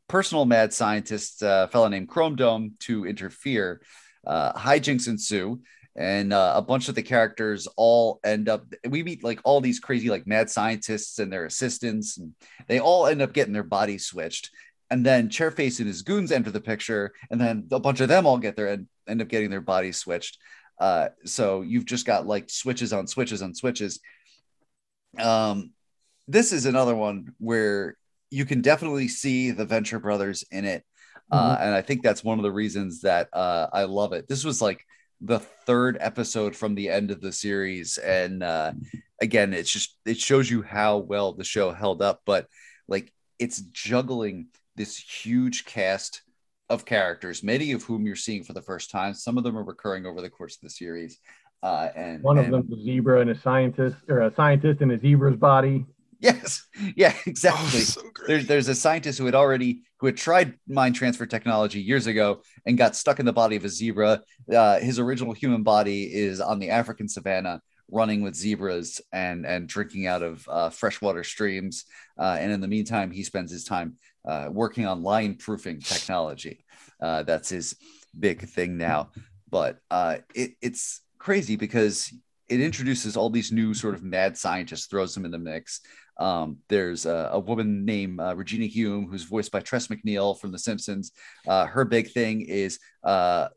[0.08, 3.80] personal mad scientist, uh, a fellow named Chrome Dome, to interfere.
[4.28, 5.60] Uh, hijinks ensue,
[5.96, 8.66] and uh, a bunch of the characters all end up.
[8.86, 12.34] We meet like all these crazy like mad scientists and their assistants, and
[12.68, 14.50] they all end up getting their bodies switched
[14.90, 18.26] and then Chairface and his goons enter the picture, and then a bunch of them
[18.26, 20.38] all get there and end up getting their bodies switched.
[20.80, 24.00] Uh, so you've just got like switches on switches on switches.
[25.18, 25.72] Um,
[26.26, 27.96] this is another one where
[28.30, 30.84] you can definitely see the Venture Brothers in it,
[31.30, 31.62] uh, mm-hmm.
[31.62, 34.28] and I think that's one of the reasons that uh, I love it.
[34.28, 34.84] This was like
[35.20, 38.72] the third episode from the end of the series, and uh,
[39.20, 42.46] again, it's just it shows you how well the show held up, but
[42.86, 46.22] like it's juggling this huge cast
[46.70, 49.14] of characters, many of whom you're seeing for the first time.
[49.14, 51.18] Some of them are recurring over the course of the series.
[51.62, 54.90] Uh, and one of and, them's a zebra and a scientist, or a scientist in
[54.90, 55.84] a zebra's body.
[56.20, 56.66] Yes,
[56.96, 57.80] yeah, exactly.
[57.80, 61.80] Oh, so there's there's a scientist who had already who had tried mind transfer technology
[61.80, 64.22] years ago and got stuck in the body of a zebra.
[64.52, 69.68] Uh, his original human body is on the African savannah, running with zebras and and
[69.68, 71.84] drinking out of uh, freshwater streams.
[72.18, 73.96] Uh, and in the meantime, he spends his time
[74.26, 76.64] uh, working on line proofing technology.
[77.00, 77.76] Uh, that's his
[78.18, 79.10] big thing now.
[79.50, 82.12] But uh, it, it's crazy because
[82.48, 85.80] it introduces all these new sort of mad scientists, throws them in the mix.
[86.18, 90.50] Um, there's a, a, woman named uh, Regina Hume, who's voiced by Tress MacNeille from
[90.50, 91.12] The Simpsons.
[91.46, 93.48] Uh, her big thing is uh,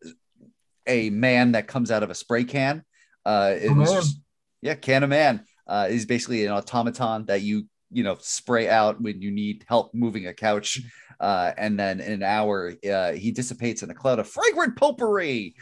[0.86, 2.84] a man that comes out of a spray can.
[3.26, 4.20] Uh, just,
[4.62, 5.43] yeah, can of man.
[5.68, 9.93] Uh, is basically an automaton that you you know spray out when you need help
[9.93, 10.82] moving a couch
[11.20, 15.53] uh, and then in an hour uh, he dissipates in a cloud of fragrant potpourri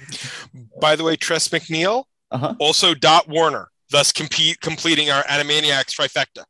[0.80, 2.56] by the way tress macneille uh-huh.
[2.60, 6.44] also dot warner thus compete completing our animaniacs trifecta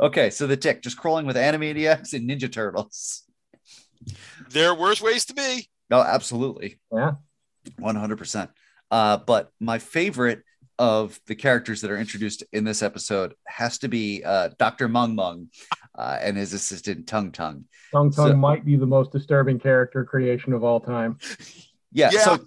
[0.00, 3.22] okay so the tick just crawling with animaniacs and ninja turtles
[4.50, 7.12] there are worse ways to be no absolutely yeah
[7.80, 8.48] 100%
[8.90, 10.42] uh, but my favorite
[10.78, 14.88] of the characters that are introduced in this episode has to be uh, Dr.
[14.88, 15.48] Mung Mung
[15.96, 17.66] uh, and his assistant Tung Tung.
[17.92, 21.18] Tung Tung so, might be the most disturbing character creation of all time.
[21.92, 22.10] Yeah.
[22.12, 22.20] yeah.
[22.20, 22.38] So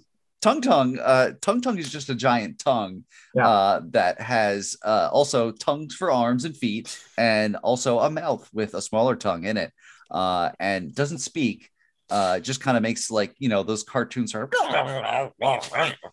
[0.46, 3.02] Tung Tung, uh, Tung Tung is just a giant tongue
[3.34, 3.48] yeah.
[3.48, 8.74] uh, that has uh, also tongues for arms and feet, and also a mouth with
[8.74, 9.72] a smaller tongue in it,
[10.08, 11.68] uh, and doesn't speak.
[12.10, 14.48] Uh, just kind of makes like you know those cartoons are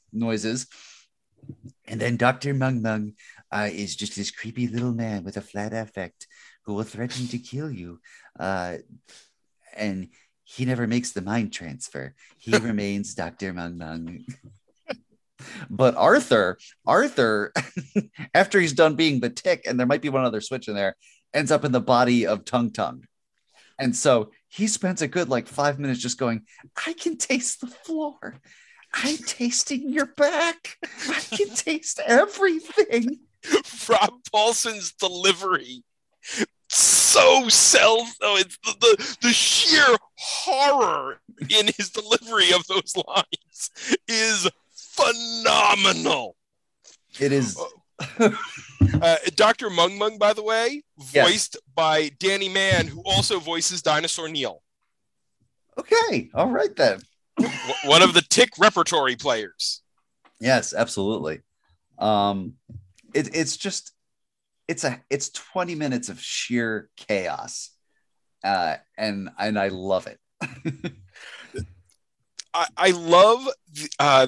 [0.12, 0.66] noises.
[1.86, 2.56] And then Dr.
[2.56, 3.14] Mung Mung
[3.52, 6.26] uh, is just this creepy little man with a flat affect
[6.66, 8.00] who will threaten to kill you.
[8.40, 8.78] Uh,
[9.76, 10.10] and
[10.54, 12.14] he never makes the mind transfer.
[12.38, 13.54] He remains Dr.
[13.54, 14.26] Mung Mung.
[15.70, 17.52] but Arthur, Arthur,
[18.36, 20.96] after he's done being the tick, and there might be one other switch in there,
[21.34, 23.04] ends up in the body of Tung Tung.
[23.80, 26.44] And so he spends a good like five minutes just going,
[26.86, 28.40] I can taste the floor.
[28.94, 30.78] I'm tasting your back.
[31.10, 33.22] I can taste everything.
[33.90, 35.84] Rob Paulsen's delivery.
[37.14, 39.86] So self oh it's the, the, the sheer
[40.18, 46.36] horror in his delivery of those lines is phenomenal.
[47.20, 47.60] It is
[48.20, 49.70] uh, Dr.
[49.70, 51.62] Mung Mung, by the way, voiced yes.
[51.76, 54.62] by Danny Mann, who also voices Dinosaur Neil.
[55.78, 57.00] Okay, all right then
[57.86, 59.82] one of the tick repertory players.
[60.40, 61.42] Yes, absolutely.
[61.98, 62.56] Um,
[63.14, 63.92] it, it's just
[64.68, 67.72] it's a it's 20 minutes of sheer chaos.
[68.44, 70.20] Uh, and and I love it.
[72.54, 73.48] I, I love
[74.00, 74.28] uh,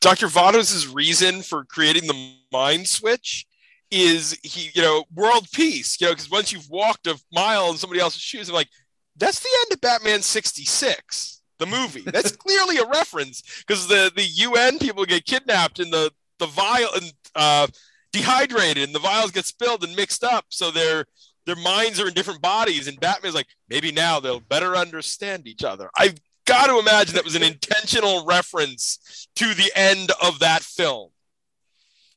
[0.00, 0.28] Dr.
[0.28, 3.46] Vatos' reason for creating the mind switch
[3.90, 7.76] is he, you know, world peace, you know, because once you've walked a mile in
[7.76, 8.70] somebody else's shoes, I'm like,
[9.16, 12.02] that's the end of Batman 66 the movie.
[12.02, 16.90] That's clearly a reference because the the UN people get kidnapped and the the vial
[16.94, 17.66] and uh,
[18.14, 21.04] dehydrated and the vials get spilled and mixed up, so their
[21.46, 22.88] their minds are in different bodies.
[22.88, 25.90] And Batman's like, maybe now they'll better understand each other.
[25.96, 26.14] I've
[26.46, 31.10] got to imagine that was an intentional reference to the end of that film.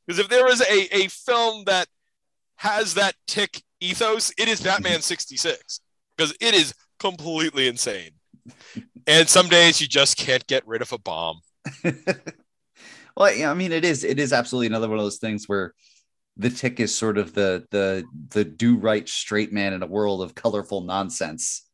[0.06, 1.88] Because if there is a, a film that
[2.56, 5.80] has that tick ethos, it is Batman 66.
[6.16, 8.12] Because it is completely insane.
[9.06, 11.40] And some days you just can't get rid of a bomb.
[13.18, 15.74] well, I mean, it is it is absolutely another one of those things where
[16.36, 20.22] the tick is sort of the the the do right straight man in a world
[20.22, 21.66] of colorful nonsense.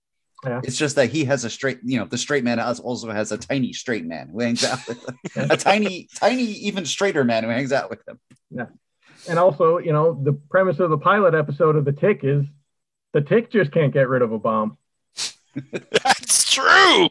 [0.42, 0.60] Yeah.
[0.64, 3.38] It's just that he has a straight, you know, the straight man also has a
[3.38, 5.02] tiny straight man who hangs out with
[5.34, 5.50] him.
[5.50, 8.20] a tiny, tiny, even straighter man who hangs out with him.
[8.50, 8.66] Yeah.
[9.26, 12.44] And also, you know, the premise of the pilot episode of The Tick is
[13.14, 14.76] the tick just can't get rid of a bomb.
[16.02, 17.08] That's true.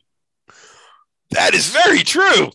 [1.32, 2.52] That is very true.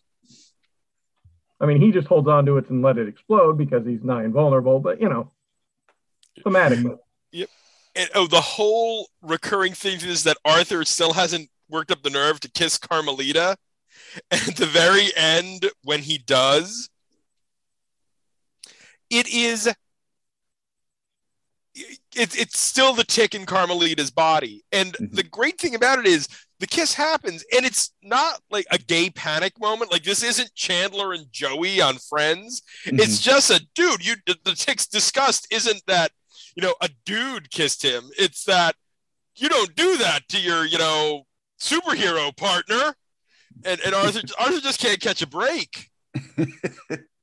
[1.61, 4.25] I mean, he just holds on to it and let it explode because he's not
[4.25, 5.33] invulnerable, but you know,
[6.43, 6.81] thematic.
[7.33, 7.49] Yep.
[7.97, 12.41] And oh, the whole recurring thing is that Arthur still hasn't worked up the nerve
[12.41, 13.57] to kiss Carmelita.
[14.31, 16.89] And at the very end, when he does,
[19.11, 19.69] it is
[22.15, 24.65] it's it's still the tick in Carmelita's body.
[24.73, 25.15] And mm-hmm.
[25.15, 26.29] the great thing about it is
[26.61, 29.93] the kiss happens, and it's not like a gay panic moment.
[29.93, 32.63] Like this isn't Chandler and Joey on Friends.
[32.87, 33.01] Mm-hmm.
[33.01, 34.05] It's just a dude.
[34.05, 36.11] You the tick's disgust isn't that
[36.57, 38.11] you know a dude kissed him.
[38.19, 38.75] It's that
[39.37, 41.27] you don't do that to your you know
[41.61, 42.95] superhero partner.
[43.65, 45.89] And, and Arthur Arthur just can't catch a break.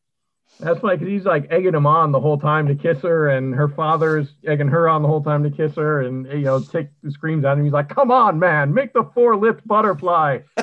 [0.59, 3.53] That's funny because he's like egging him on the whole time to kiss her, and
[3.53, 6.89] her father's egging her on the whole time to kiss her, and you know, Tick
[7.09, 7.65] screams at him.
[7.65, 10.39] He's like, "Come on, man, make the four-lipped butterfly."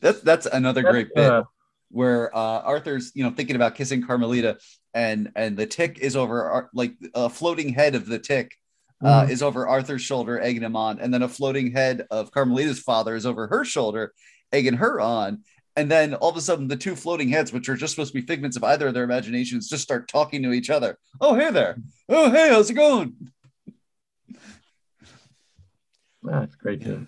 [0.00, 1.44] that's that's another that's, great bit uh,
[1.90, 4.58] where uh, Arthur's you know thinking about kissing Carmelita,
[4.92, 8.56] and and the Tick is over like a floating head of the Tick.
[9.04, 9.30] Uh, mm-hmm.
[9.30, 13.14] is over Arthur's shoulder, egging him on, and then a floating head of Carmelita's father
[13.14, 14.14] is over her shoulder,
[14.52, 15.42] egging her on
[15.76, 18.20] and then all of a sudden the two floating heads which are just supposed to
[18.20, 20.98] be figments of either of their imaginations just start talking to each other.
[21.20, 21.78] Oh hey there.
[22.08, 23.30] Oh hey how's it going?
[26.22, 27.06] That's great too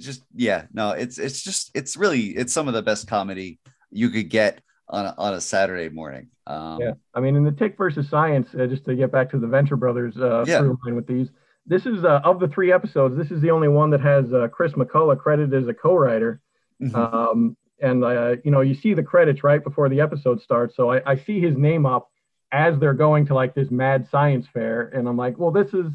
[0.00, 3.60] just yeah no it's it's just it's really it's some of the best comedy
[3.90, 6.28] you could get on a, on a saturday morning.
[6.46, 9.38] Um, yeah i mean in the tick versus science uh, just to get back to
[9.38, 10.60] the venture brothers uh yeah.
[10.60, 11.28] line with these
[11.66, 14.48] this is uh, of the three episodes this is the only one that has uh,
[14.48, 16.40] Chris McCulloch credited as a co-writer
[16.80, 16.96] Mm-hmm.
[16.96, 20.90] Um, and uh, you know, you see the credits right before the episode starts, so
[20.90, 22.10] I, I, see his name up
[22.52, 25.86] as they're going to like this mad science fair, and I'm like, well, this is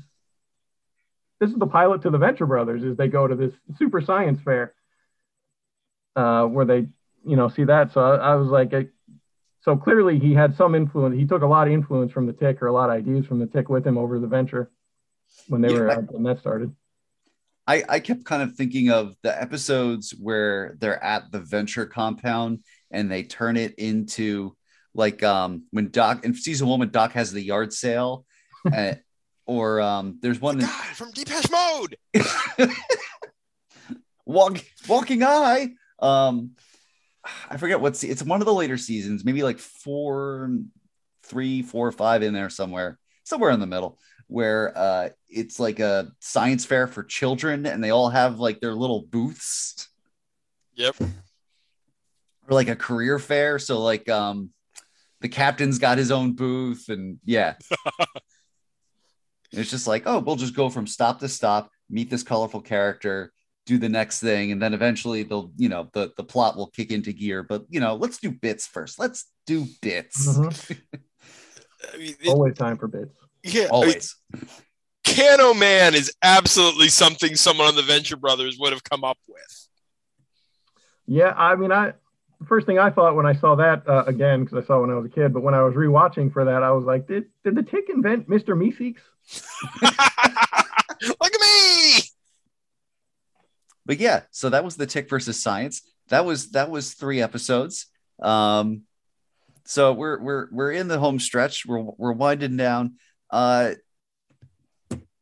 [1.39, 4.39] this is the pilot to the Venture Brothers as they go to this super science
[4.43, 4.73] fair,
[6.15, 6.87] uh, where they
[7.25, 7.93] you know see that.
[7.93, 8.87] So I, I was like, I,
[9.61, 11.15] so clearly he had some influence.
[11.15, 13.39] He took a lot of influence from the Tick or a lot of ideas from
[13.39, 14.71] the Tick with him over the Venture
[15.47, 16.73] when they yeah, were uh, when that started.
[17.67, 22.63] I, I kept kind of thinking of the episodes where they're at the venture compound
[22.91, 24.55] and they turn it into
[24.93, 28.25] like um when Doc in season one when Doc has the yard sale,
[28.71, 28.93] uh,
[29.45, 31.97] or um there's one the from Depeche Mode.
[34.27, 35.69] Walk, walking eye.
[35.99, 36.51] Um,
[37.49, 40.49] I forget what's it's one of the later seasons, maybe like four,
[41.23, 46.11] three, four, five in there somewhere, somewhere in the middle where uh, it's like a
[46.19, 49.89] science fair for children and they all have like their little booths.
[50.75, 50.95] Yep.
[50.99, 51.07] Or
[52.49, 53.59] like a career fair.
[53.59, 54.49] So like um
[55.21, 57.55] the captain's got his own booth and yeah.
[59.51, 63.31] it's just like, oh, we'll just go from stop to stop, meet this colorful character,
[63.65, 66.91] do the next thing, and then eventually they'll, you know, the, the plot will kick
[66.91, 67.43] into gear.
[67.43, 68.99] But you know, let's do bits first.
[68.99, 70.27] Let's do bits.
[70.27, 70.97] Mm-hmm.
[71.93, 73.15] I mean, it, Always time for bits.
[73.45, 74.15] Yeah, always.
[75.05, 79.67] Cano Man is absolutely something someone on the Venture Brothers would have come up with.
[81.05, 81.93] Yeah, I mean, I
[82.39, 84.89] the first thing I thought when I saw that uh, again because I saw when
[84.89, 87.25] I was a kid, but when I was rewatching for that, I was like, did
[87.43, 88.97] did the Tick invent Mister Meeseeks?
[89.81, 92.01] Look at me!
[93.85, 95.83] But yeah, so that was the Tick versus Science.
[96.09, 97.85] That was that was three episodes.
[98.19, 98.81] Um,
[99.65, 101.65] so we're we're we're in the home stretch.
[101.65, 102.95] We're we're winding down.
[103.35, 103.75] Uh,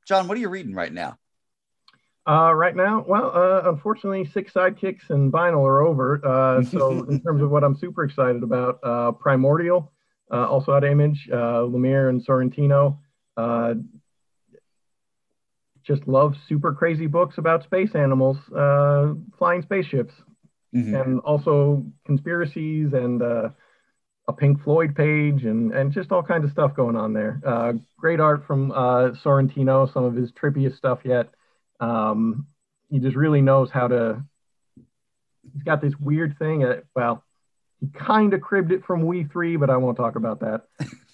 [0.08, 1.18] John, what are you reading right now?
[2.30, 6.24] Uh, right now, well, uh, unfortunately, six sidekicks and vinyl are over.
[6.24, 9.92] Uh, so, in terms of what I'm super excited about, uh, Primordial,
[10.32, 13.00] uh, also at Image, uh, Lemire and Sorrentino,
[13.36, 13.74] uh,
[15.84, 20.14] just love super crazy books about space animals, uh, flying spaceships,
[20.74, 20.94] mm-hmm.
[20.94, 23.50] and also conspiracies and uh,
[24.28, 27.42] a Pink Floyd page and and just all kinds of stuff going on there.
[27.46, 31.30] Uh, great art from uh, Sorrentino, some of his trippiest stuff yet.
[31.80, 32.48] Um,
[32.90, 34.24] he just really knows how to.
[35.54, 36.64] He's got this weird thing.
[36.64, 37.24] Uh, well,
[37.82, 40.64] he kind of cribbed it from We Three, but I won't talk about that.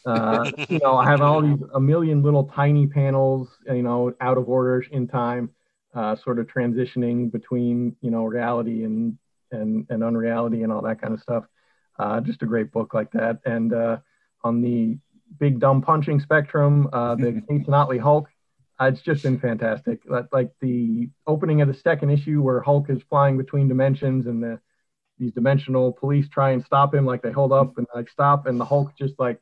[0.05, 4.37] Uh, you know, I have all these a million little tiny panels, you know, out
[4.37, 5.49] of order in time,
[5.93, 9.17] uh, sort of transitioning between you know reality and
[9.51, 11.43] and and unreality and all that kind of stuff.
[11.99, 13.39] Uh, just a great book like that.
[13.45, 13.97] And uh,
[14.43, 14.97] on the
[15.37, 18.29] big dumb punching spectrum, uh, the Cates Ottley Hulk,
[18.79, 19.99] uh, it's just been fantastic.
[20.07, 24.59] Like the opening of the second issue where Hulk is flying between dimensions and the
[25.19, 28.57] these dimensional police try and stop him, like they hold up and like stop, and
[28.57, 29.41] the Hulk just like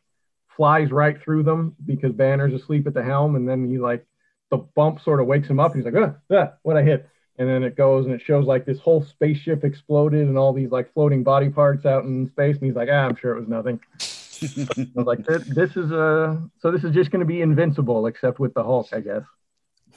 [0.55, 4.03] flies right through them because Banner's asleep at the helm, and then he like
[4.49, 7.07] the bump sort of wakes him up, and he's like, ah, ah what I hit,
[7.37, 10.71] and then it goes and it shows like this whole spaceship exploded and all these
[10.71, 13.47] like floating body parts out in space, and he's like, ah, I'm sure it was
[13.47, 13.79] nothing.
[14.41, 18.39] I was like, this is a so this is just going to be invincible, except
[18.39, 19.23] with the Hulk, I guess.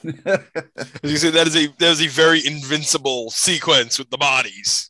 [0.03, 4.89] As you said, that is a that is a very invincible sequence with the bodies.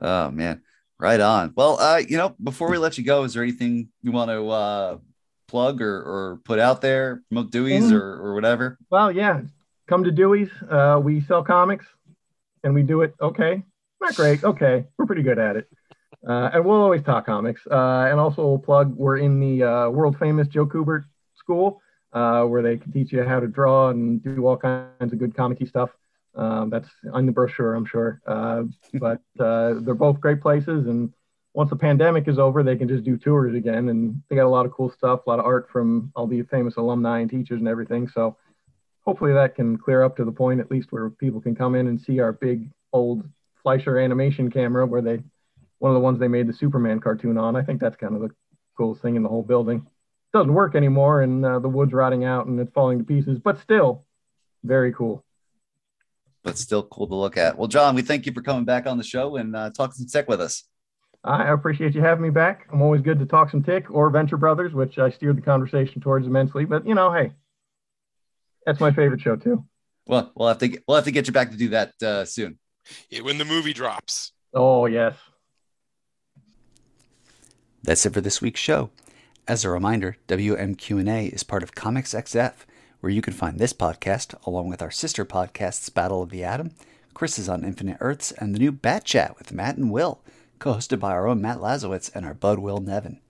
[0.00, 0.62] Oh man,
[0.98, 1.52] right on.
[1.56, 4.48] Well, uh, you know, before we let you go, is there anything you want to
[4.48, 4.98] uh,
[5.46, 7.96] plug or, or put out there, promote Dewey's mm-hmm.
[7.96, 8.78] or, or whatever?
[8.90, 9.42] Well, yeah,
[9.88, 10.50] come to Dewey's.
[10.70, 11.86] Uh, we sell comics,
[12.62, 13.62] and we do it okay,
[14.00, 14.84] not great, okay.
[14.96, 15.68] We're pretty good at it.
[16.26, 17.60] Uh, and we'll always talk comics.
[17.70, 21.04] Uh, and also, we'll plug we're in the uh, world famous Joe Kubert
[21.36, 21.80] School,
[22.12, 25.34] uh, where they can teach you how to draw and do all kinds of good
[25.34, 25.90] comic stuff.
[26.34, 28.20] Um, that's on the brochure, I'm sure.
[28.26, 28.64] Uh,
[28.94, 30.86] but they're both great places.
[30.86, 31.12] And
[31.54, 33.88] once the pandemic is over, they can just do tours again.
[33.88, 36.42] And they got a lot of cool stuff, a lot of art from all the
[36.42, 38.08] famous alumni and teachers and everything.
[38.08, 38.36] So
[39.08, 41.86] hopefully that can clear up to the point, at least where people can come in
[41.86, 43.26] and see our big old
[43.62, 45.22] Fleischer animation camera where they
[45.78, 47.56] one of the ones they made the Superman cartoon on.
[47.56, 48.28] I think that's kind of the
[48.76, 49.78] coolest thing in the whole building.
[49.78, 53.38] It doesn't work anymore, and uh, the wood's rotting out and it's falling to pieces,
[53.38, 54.04] but still
[54.62, 55.24] very cool.
[56.42, 57.56] But still cool to look at.
[57.56, 60.06] Well, John, we thank you for coming back on the show and uh, talking some
[60.06, 60.64] Tick with us.
[61.24, 62.66] I appreciate you having me back.
[62.70, 66.02] I'm always good to talk some tick or Venture Brothers, which I steered the conversation
[66.02, 66.66] towards immensely.
[66.66, 67.32] But you know, hey,
[68.68, 69.64] that's my favorite show too.
[70.06, 72.58] Well, we'll have to we'll have to get you back to do that uh, soon.
[73.08, 74.32] Yeah, when the movie drops.
[74.52, 75.16] Oh yes.
[77.82, 78.90] That's it for this week's show.
[79.46, 82.52] As a reminder, WMQ&A is part of Comics XF,
[83.00, 86.72] where you can find this podcast along with our sister podcasts Battle of the Atom,
[87.14, 90.20] Crisis on Infinite Earths, and the new Bat Chat with Matt and Will,
[90.58, 93.20] co-hosted by our own Matt Lazorwitz and our bud Will Nevin.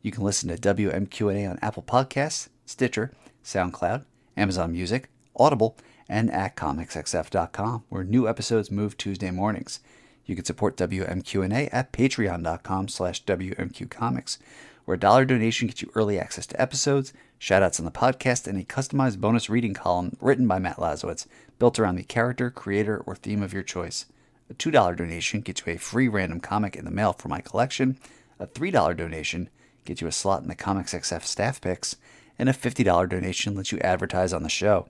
[0.00, 3.12] You can listen to WMQ&A on Apple Podcasts, Stitcher,
[3.44, 4.06] SoundCloud,
[4.38, 5.76] Amazon Music, Audible,
[6.08, 9.80] and at comicsxf.com, where new episodes move Tuesday mornings.
[10.24, 14.38] You can support WMQ&A at patreon.com slash WMQcomics,
[14.84, 18.58] where a dollar donation gets you early access to episodes, shoutouts on the podcast, and
[18.58, 21.26] a customized bonus reading column written by Matt Lazorwitz,
[21.58, 24.06] built around the character, creator, or theme of your choice.
[24.50, 27.98] A $2 donation gets you a free random comic in the mail for my collection.
[28.38, 29.50] A $3 donation
[29.84, 31.96] gets you a slot in the Comics XF staff picks.
[32.38, 34.88] And a $50 donation lets you advertise on the show.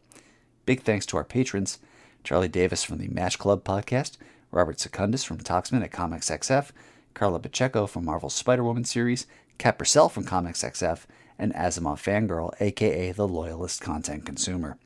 [0.67, 1.79] Big thanks to our patrons
[2.25, 4.19] Charlie Davis from the Match Club podcast,
[4.51, 6.73] Robert Secundus from Toxman at Comics XF,
[7.15, 11.07] Karla Pacheco from Marvel's Spider Woman series, Kat Purcell from Comics XF,
[11.39, 14.79] and Asimov Fangirl, aka the Loyalist Content Consumer.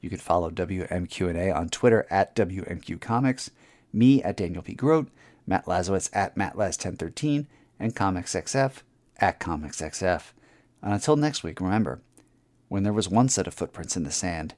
[0.00, 3.50] You can follow WMQ&A on Twitter at WMQ Comics,
[3.92, 4.74] me at Daniel P.
[4.74, 5.08] Grote,
[5.46, 7.46] Matt Lazorwitz at MattLaz1013,
[7.78, 8.82] and Comics XF
[9.18, 10.32] at Comics XF.
[10.82, 12.00] And until next week, remember,
[12.68, 14.54] when there was one set of footprints in the sand,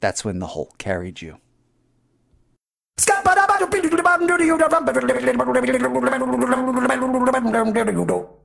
[0.00, 1.38] that's when the Hulk carried you.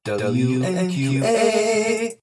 [0.05, 2.19] WMQ&A